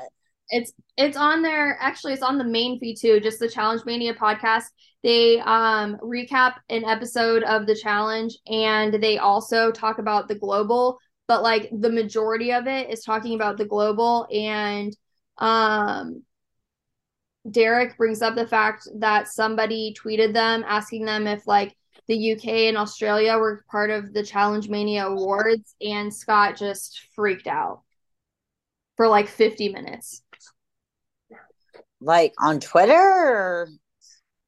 [0.49, 1.77] It's it's on there.
[1.80, 3.19] Actually, it's on the main feed too.
[3.19, 4.65] Just the Challenge Mania podcast.
[5.03, 10.99] They um recap an episode of the challenge, and they also talk about the global
[11.27, 14.95] but like the majority of it is talking about the global and
[15.38, 16.23] um
[17.49, 21.76] Derrick brings up the fact that somebody tweeted them asking them if like
[22.07, 27.47] the UK and Australia were part of the Challenge Mania Awards and Scott just freaked
[27.47, 27.81] out
[28.97, 30.23] for like 50 minutes.
[32.06, 33.68] Like on Twitter or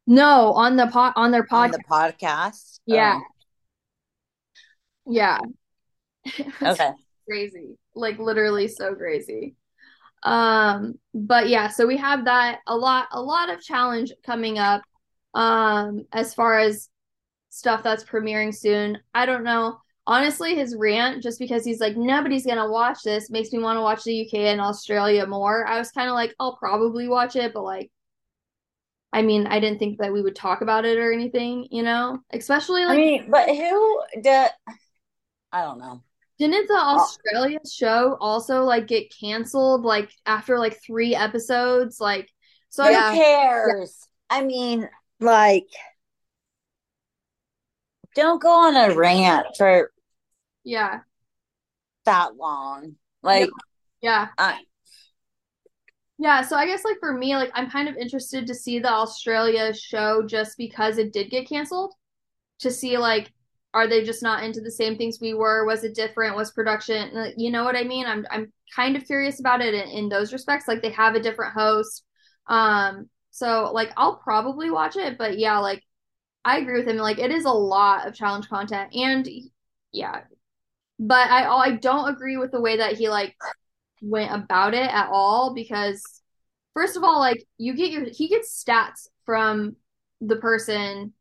[0.06, 1.64] no, on the pot on their podcast.
[1.64, 2.80] On the podcast.
[2.86, 3.20] Yeah.
[5.08, 5.12] Oh.
[5.12, 5.40] Yeah.
[6.62, 6.92] okay.
[7.28, 7.78] crazy.
[7.96, 9.56] Like literally so crazy.
[10.22, 14.84] Um but yeah, so we have that a lot a lot of challenge coming up
[15.34, 16.90] um as far as
[17.50, 19.00] stuff that's premiering soon.
[19.16, 19.80] I don't know.
[20.08, 23.78] Honestly, his rant just because he's like nobody's going to watch this makes me want
[23.78, 25.68] to watch the UK and Australia more.
[25.68, 27.92] I was kind of like I'll probably watch it, but like
[29.12, 32.20] I mean, I didn't think that we would talk about it or anything, you know?
[32.32, 34.50] Especially like I mean, but who did
[35.52, 36.04] I don't know.
[36.40, 37.70] Didn't the Australia oh.
[37.70, 42.00] show also like get canceled like after like three episodes?
[42.00, 42.32] Like,
[42.70, 43.14] so who yeah.
[43.14, 44.08] cares?
[44.32, 44.38] Yeah.
[44.38, 44.88] I mean,
[45.20, 45.68] like,
[48.14, 49.92] don't go on a rant for
[50.68, 51.00] yeah.
[52.06, 52.96] that long.
[53.22, 53.50] Like,
[54.02, 54.28] yeah.
[54.38, 54.60] I,
[56.20, 58.92] yeah, so I guess like for me, like I'm kind of interested to see the
[58.92, 61.94] Australia show just because it did get canceled.
[62.62, 63.32] To see like
[63.76, 65.66] are they just not into the same things we were?
[65.66, 66.36] Was it different?
[66.36, 68.08] Was production you know what i mean?
[68.08, 70.68] I'm i'm kind of curious about it in, in those respects.
[70.68, 72.04] Like they have a different host.
[72.48, 75.84] Um so like i'll probably watch it but yeah like
[76.44, 76.98] i agree with him.
[76.98, 79.28] Like it is a lot of challenge content and
[79.92, 80.22] yeah
[81.00, 83.36] but i i don't agree with the way that he like
[84.02, 86.04] went about it at all because
[86.74, 89.76] first of all like you get your he gets stats from
[90.22, 91.14] the person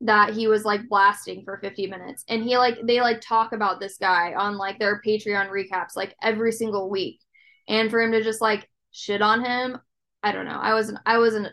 [0.00, 2.24] that he was like blasting for 50 minutes.
[2.28, 6.14] And he like they like talk about this guy on like their patreon recaps like
[6.22, 7.20] every single week.
[7.66, 9.78] And for him to just like shit on him
[10.22, 10.58] i don't know.
[10.58, 11.48] I wasn't i wasn't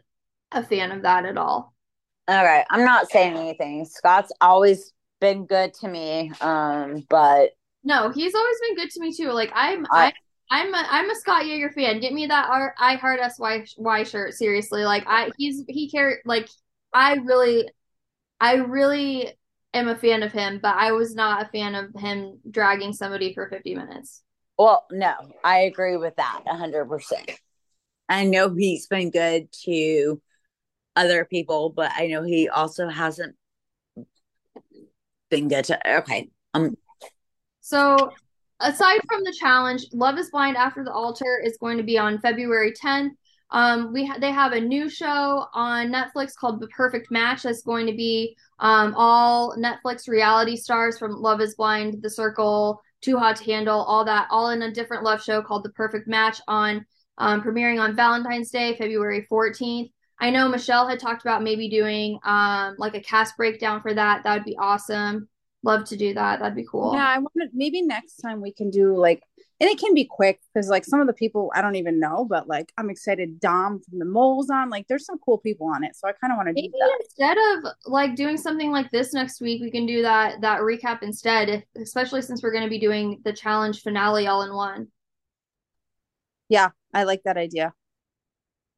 [0.51, 1.73] a fan of that at all
[2.43, 2.65] right.
[2.69, 3.85] I'm not saying anything.
[3.85, 7.51] Scott's always been good to me um but
[7.85, 10.13] no he's always been good to me too like i'm i, I
[10.51, 11.99] I'm a I'm a Scott Yager fan.
[11.99, 14.33] Get me that R- I Heart SY shirt.
[14.35, 16.47] Seriously, like I he's he cared like
[16.93, 17.69] I really
[18.39, 19.33] I really
[19.73, 23.33] am a fan of him, but I was not a fan of him dragging somebody
[23.33, 24.23] for 50 minutes.
[24.57, 25.13] Well, no,
[25.43, 27.31] I agree with that 100%.
[28.07, 30.21] I know he's been good to
[30.95, 33.35] other people, but I know he also hasn't
[35.29, 35.97] been good to.
[35.99, 36.29] Okay.
[36.53, 36.77] Um.
[37.65, 38.11] So,
[38.59, 42.19] aside from the challenge, Love is Blind After the Altar is going to be on
[42.19, 43.09] February 10th.
[43.49, 47.41] Um, we ha- they have a new show on Netflix called The Perfect Match.
[47.41, 52.79] That's going to be um, all Netflix reality stars from Love Is Blind, The Circle,
[53.01, 56.07] Too Hot to Handle, all that, all in a different love show called The Perfect
[56.07, 56.85] Match on
[57.17, 59.91] um, premiering on Valentine's Day, February 14th.
[60.19, 64.23] I know Michelle had talked about maybe doing um, like a cast breakdown for that.
[64.23, 65.27] That would be awesome.
[65.65, 66.39] Love to do that.
[66.39, 66.93] That'd be cool.
[66.93, 69.23] Yeah, I want to maybe next time we can do like
[69.59, 72.23] and it can be quick because like some of the people I don't even know,
[72.23, 73.39] but like I'm excited.
[73.39, 76.31] Dom from the Moles on like there's some cool people on it, so I kind
[76.31, 76.99] of want to do Maybe that.
[77.01, 81.01] instead of like doing something like this next week, we can do that that recap
[81.01, 84.87] instead, if, especially since we're going to be doing the challenge finale all in one.
[86.47, 87.73] Yeah, I like that idea.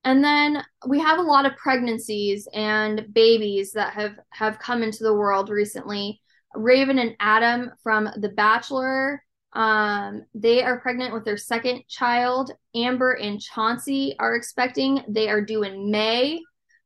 [0.05, 5.03] And then we have a lot of pregnancies and babies that have have come into
[5.03, 6.21] the world recently.
[6.57, 9.23] Raven and Adam from The Bachelor,
[9.53, 12.51] um, they are pregnant with their second child.
[12.75, 15.03] Amber and Chauncey are expecting.
[15.07, 16.41] They are due in May.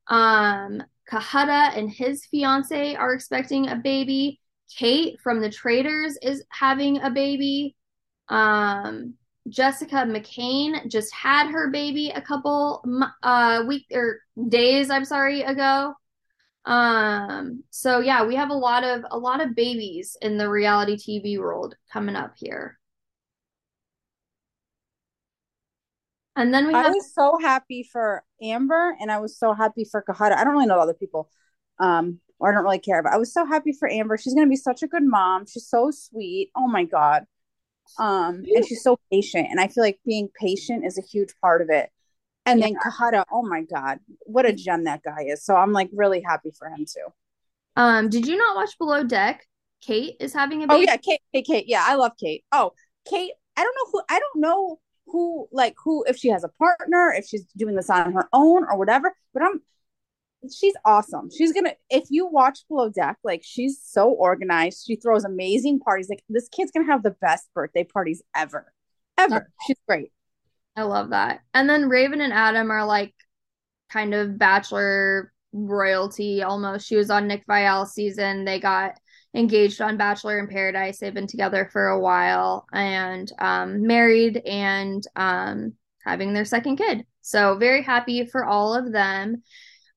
[0.07, 0.83] Um,
[1.13, 4.39] and his fiance are expecting a baby.
[4.77, 7.75] Kate from The Traitors is having a baby.
[8.29, 9.15] Um,
[9.49, 12.83] Jessica McCain just had her baby a couple
[13.23, 15.93] uh week or days, I'm sorry, ago.
[16.65, 20.95] Um so yeah, we have a lot of a lot of babies in the reality
[20.95, 22.77] TV world coming up here.
[26.35, 30.03] And then we I was so happy for Amber and I was so happy for
[30.07, 30.33] Kahada.
[30.33, 31.29] I don't really know other people.
[31.79, 34.17] Um, or I don't really care, but I was so happy for Amber.
[34.17, 35.45] She's gonna be such a good mom.
[35.45, 36.51] She's so sweet.
[36.55, 37.25] Oh my God.
[37.99, 39.47] Um, and she's so patient.
[39.49, 41.91] And I feel like being patient is a huge part of it.
[42.45, 45.45] And then Kahada, oh my God, what a gem that guy is.
[45.45, 47.07] So I'm like really happy for him too.
[47.75, 49.47] um did you not watch Below Deck?
[49.81, 51.65] Kate is having a Oh yeah, Kate, Kate, Kate.
[51.67, 52.43] Yeah, I love Kate.
[52.51, 52.71] Oh,
[53.09, 56.49] Kate, I don't know who I don't know who like who if she has a
[56.49, 59.61] partner, if she's doing this on her own or whatever, but I'm
[60.49, 61.29] she's awesome.
[61.35, 64.83] She's gonna if you watch Below Deck, like she's so organized.
[64.85, 66.09] She throws amazing parties.
[66.09, 68.71] Like this kid's gonna have the best birthday parties ever.
[69.17, 69.51] Ever.
[69.67, 70.11] She's great.
[70.75, 71.41] I love that.
[71.53, 73.13] And then Raven and Adam are like
[73.89, 76.87] kind of bachelor royalty almost.
[76.87, 78.45] She was on Nick Viall's season.
[78.45, 78.97] They got
[79.33, 80.99] engaged on Bachelor in Paradise.
[80.99, 85.73] They've been together for a while and um, married and um,
[86.05, 87.05] having their second kid.
[87.21, 89.43] So very happy for all of them.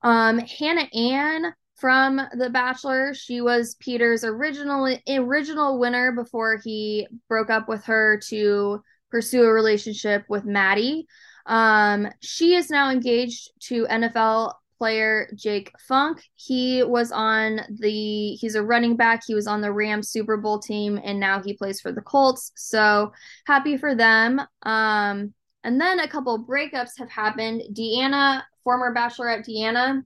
[0.02, 7.50] Um, Hannah Ann from The Bachelor, she was Peter's original original winner before he broke
[7.50, 8.82] up with her to
[9.14, 11.06] pursue a relationship with Maddie.
[11.46, 16.20] Um, she is now engaged to NFL player Jake Funk.
[16.34, 19.22] He was on the he's a running back.
[19.24, 22.50] He was on the Rams Super Bowl team and now he plays for the Colts.
[22.56, 23.12] So
[23.46, 24.40] happy for them.
[24.64, 25.32] Um,
[25.62, 27.62] and then a couple breakups have happened.
[27.72, 30.02] Deanna, former bachelorette Deanna,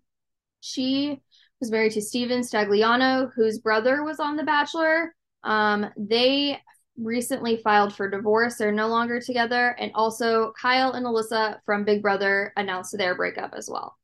[0.60, 1.18] she
[1.60, 5.14] was married to Stephen Stagliano, whose brother was on The Bachelor.
[5.44, 6.60] Um, they
[7.00, 8.56] recently filed for divorce.
[8.56, 9.76] They're no longer together.
[9.78, 13.96] And also, Kyle and Alyssa from Big Brother announced their breakup as well.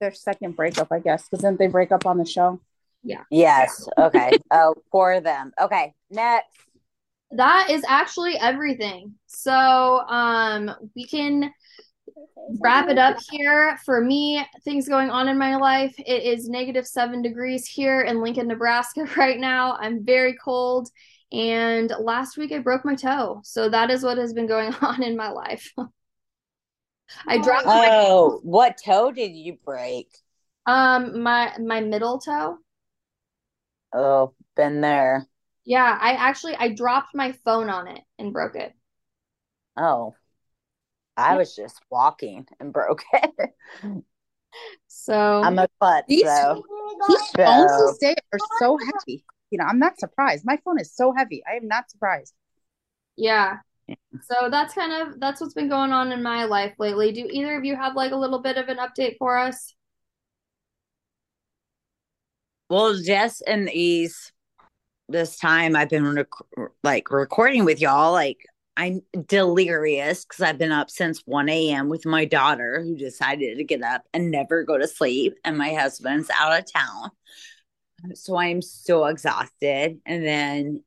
[0.00, 2.60] Their second breakup, I guess, because then they break up on the show.
[3.02, 3.22] Yeah.
[3.30, 3.86] Yes.
[3.98, 4.32] Okay.
[4.50, 5.52] oh, for them.
[5.60, 5.94] Okay.
[6.10, 6.48] Next.
[7.30, 9.14] That is actually everything.
[9.26, 11.52] So, um, we can
[12.60, 13.78] wrap it up here.
[13.84, 15.94] For me, things going on in my life.
[15.98, 19.76] It is negative seven degrees here in Lincoln, Nebraska right now.
[19.80, 20.88] I'm very cold.
[21.32, 23.40] And last week I broke my toe.
[23.44, 25.72] So that is what has been going on in my life.
[27.26, 30.08] I dropped my Oh, what toe did you break?
[30.66, 32.58] um my my middle toe.
[33.94, 35.26] Oh, been there.
[35.66, 38.72] Yeah, I actually I dropped my phone on it and broke it.
[39.76, 40.16] Oh,
[41.16, 44.04] I was just walking and broke it.
[44.88, 46.64] So I'm a klutz, These- so
[47.08, 49.24] These phones So- these days are so heavy.
[49.50, 50.44] You know, I'm not surprised.
[50.44, 51.42] My phone is so heavy.
[51.48, 52.34] I am not surprised.
[53.16, 53.58] yeah.
[54.22, 57.12] So that's kind of that's what's been going on in my life lately.
[57.12, 59.74] Do either of you have like a little bit of an update for us?
[62.70, 64.32] well, Jess and Ease,
[65.08, 68.12] this time I've been rec- like recording with y'all.
[68.12, 68.38] Like
[68.76, 71.88] I'm delirious because I've been up since 1 a.m.
[71.88, 75.74] with my daughter who decided to get up and never go to sleep, and my
[75.74, 77.10] husband's out of town.
[78.14, 80.00] So I'm so exhausted.
[80.04, 80.84] And then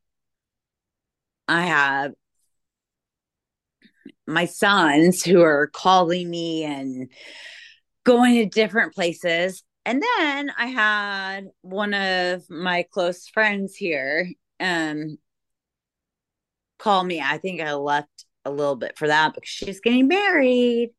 [1.48, 2.12] I have
[4.28, 7.10] my sons who are calling me and
[8.04, 9.64] going to different places.
[9.86, 15.18] And then I had one of my close friends here um
[16.78, 17.22] call me.
[17.22, 20.92] I think I left a little bit for that because she's getting married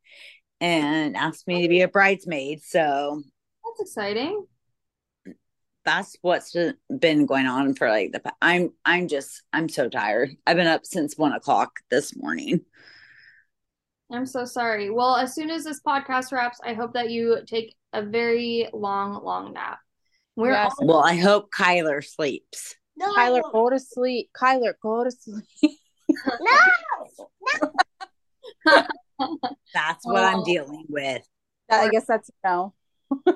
[0.61, 2.63] and asked me to be a bridesmaid.
[2.63, 3.23] So
[3.65, 4.47] That's exciting.
[5.85, 6.55] that's what's
[6.99, 10.31] been going on for like the I'm I'm just I'm so tired.
[10.47, 12.61] I've been up since one o'clock this morning.
[14.11, 14.91] I'm so sorry.
[14.91, 19.23] Well, as soon as this podcast wraps, I hope that you take a very long,
[19.23, 19.79] long nap.
[20.35, 20.73] We're Yes.
[20.81, 22.75] all- Well, I hope Kyler sleeps.
[22.99, 24.31] No, Kyler, go to sleep.
[24.37, 25.45] Kyler, go to sleep.
[26.41, 27.73] no.
[28.67, 28.87] no.
[29.73, 31.23] that's what I'm dealing with.
[31.71, 32.75] I guess that's a no.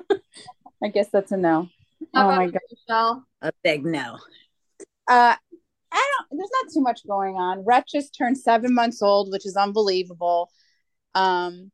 [0.83, 1.69] I guess that's a no.
[2.13, 2.59] How oh my god.
[2.71, 3.25] Michelle?
[3.41, 4.17] A big no.
[5.07, 5.35] Uh
[5.95, 7.63] I don't there's not too much going on.
[7.63, 10.49] Rhett just turned seven months old, which is unbelievable.
[11.15, 11.71] Um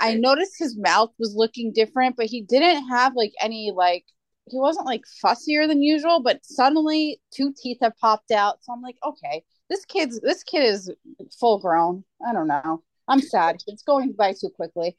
[0.00, 4.04] I noticed his mouth was looking different, but he didn't have like any like
[4.46, 8.58] he wasn't like fussier than usual, but suddenly two teeth have popped out.
[8.62, 10.90] So I'm like, okay, this kid's this kid is
[11.40, 12.04] full grown.
[12.26, 12.82] I don't know.
[13.08, 13.62] I'm sad.
[13.66, 14.96] It's going by too quickly.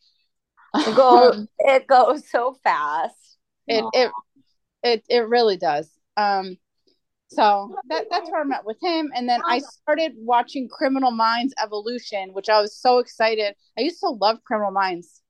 [0.76, 3.38] It goes, it goes so fast.
[3.68, 3.90] It Aww.
[3.94, 4.12] it
[4.84, 5.90] it it really does.
[6.18, 6.58] Um
[7.28, 9.12] so that that's where I met with him.
[9.16, 13.56] And then I started watching Criminal Minds Evolution, which I was so excited.
[13.78, 15.22] I used to love Criminal Minds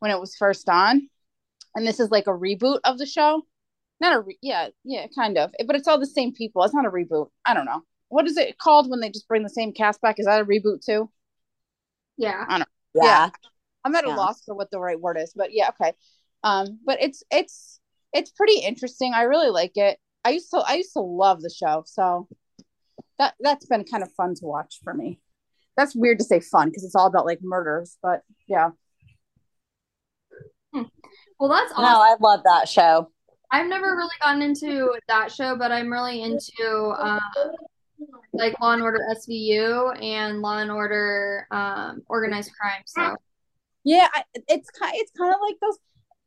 [0.00, 1.08] when it was first on.
[1.74, 3.42] And this is like a reboot of the show.
[4.00, 5.52] Not a re- yeah, yeah, kind of.
[5.66, 6.62] But it's all the same people.
[6.64, 7.30] It's not a reboot.
[7.44, 7.82] I don't know.
[8.08, 10.16] What is it called when they just bring the same cast back?
[10.18, 11.10] Is that a reboot too?
[12.16, 12.44] Yeah.
[12.46, 13.02] I don't know.
[13.02, 13.02] Yeah.
[13.04, 13.30] yeah.
[13.84, 15.92] I'm at a loss for what the right word is, but yeah, okay.
[16.42, 17.78] Um, but it's it's
[18.12, 19.12] it's pretty interesting.
[19.14, 19.98] I really like it.
[20.24, 22.26] I used to I used to love the show, so
[23.20, 25.20] that that's been kind of fun to watch for me.
[25.76, 28.70] That's weird to say fun because it's all about like murders, but yeah.
[30.74, 30.82] Hmm.
[31.38, 31.84] Well, that's awesome.
[31.84, 33.12] No, I love that show.
[33.50, 37.20] I've never really gotten into that show, but I'm really into um,
[38.32, 42.82] like Law and Order SVU and Law and Order um, Organized Crime.
[42.86, 43.16] So
[43.84, 44.08] yeah,
[44.48, 45.78] it's kind it's kind of like those,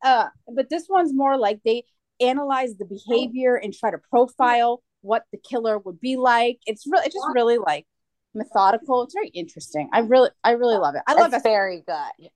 [0.03, 1.83] uh, but this one's more like they
[2.21, 6.59] analyze the behavior and try to profile what the killer would be like.
[6.65, 7.85] It's really it's just really like
[8.33, 9.03] methodical.
[9.03, 9.89] It's very interesting.
[9.93, 11.01] I really I really love it.
[11.07, 11.43] I love it.
[11.43, 12.29] Very good.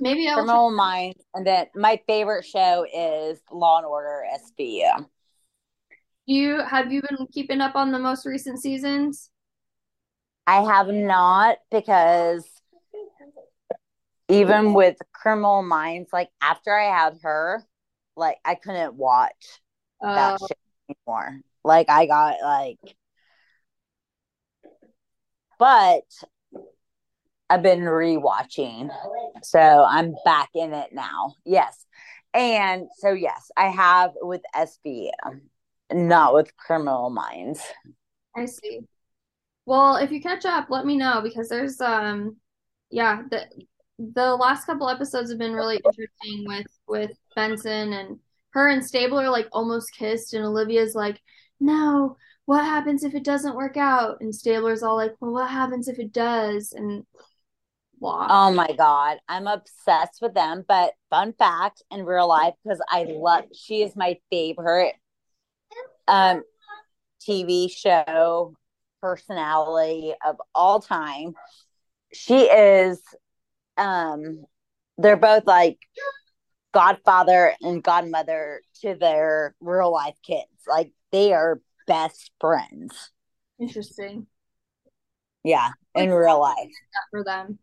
[0.00, 5.06] Maybe I'll Criminal Minds, and then my favorite show is Law and Order SVU.
[6.24, 9.30] You have you been keeping up on the most recent seasons?
[10.46, 12.48] I have not because
[14.28, 17.62] even with Criminal Minds, like after I had her,
[18.16, 19.60] like I couldn't watch
[20.02, 20.46] uh, that oh.
[20.46, 20.58] shit
[20.88, 21.40] anymore.
[21.64, 22.96] Like I got like,
[25.58, 26.04] but
[27.52, 28.88] I've been rewatching,
[29.42, 31.34] so I'm back in it now.
[31.44, 31.84] Yes,
[32.32, 35.10] and so yes, I have with SVU,
[35.92, 37.60] not with Criminal Minds.
[38.34, 38.80] I see.
[39.66, 42.36] Well, if you catch up, let me know because there's um,
[42.90, 43.46] yeah, the
[43.98, 48.18] the last couple episodes have been really interesting with with Benson and
[48.52, 51.20] her and Stabler like almost kissed, and Olivia's like,
[51.60, 52.16] "No,
[52.46, 55.98] what happens if it doesn't work out?" And Stabler's all like, "Well, what happens if
[55.98, 57.04] it does?" And
[58.02, 58.26] blah.
[58.28, 60.64] Oh my god, I'm obsessed with them.
[60.66, 64.94] But fun fact, in real life, because I love, she is my favorite
[66.08, 66.42] um
[67.26, 68.54] TV show
[69.00, 71.34] personality of all time.
[72.12, 73.00] She is
[73.78, 74.44] um
[74.98, 75.78] they're both like
[76.72, 80.46] godfather and godmother to their real life kids.
[80.68, 83.10] Like they are best friends.
[83.60, 84.26] Interesting.
[85.44, 86.70] Yeah, in real life.
[87.10, 87.58] for them.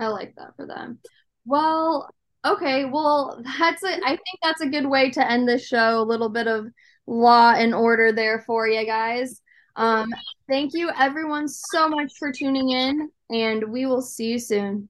[0.00, 0.98] I like that for them.
[1.44, 2.08] Well,
[2.44, 2.84] okay.
[2.84, 4.00] Well, that's it.
[4.04, 6.00] I think that's a good way to end this show.
[6.00, 6.66] A little bit of
[7.06, 9.40] law and order there for you guys.
[9.76, 10.10] Um,
[10.48, 14.89] thank you everyone so much for tuning in, and we will see you soon.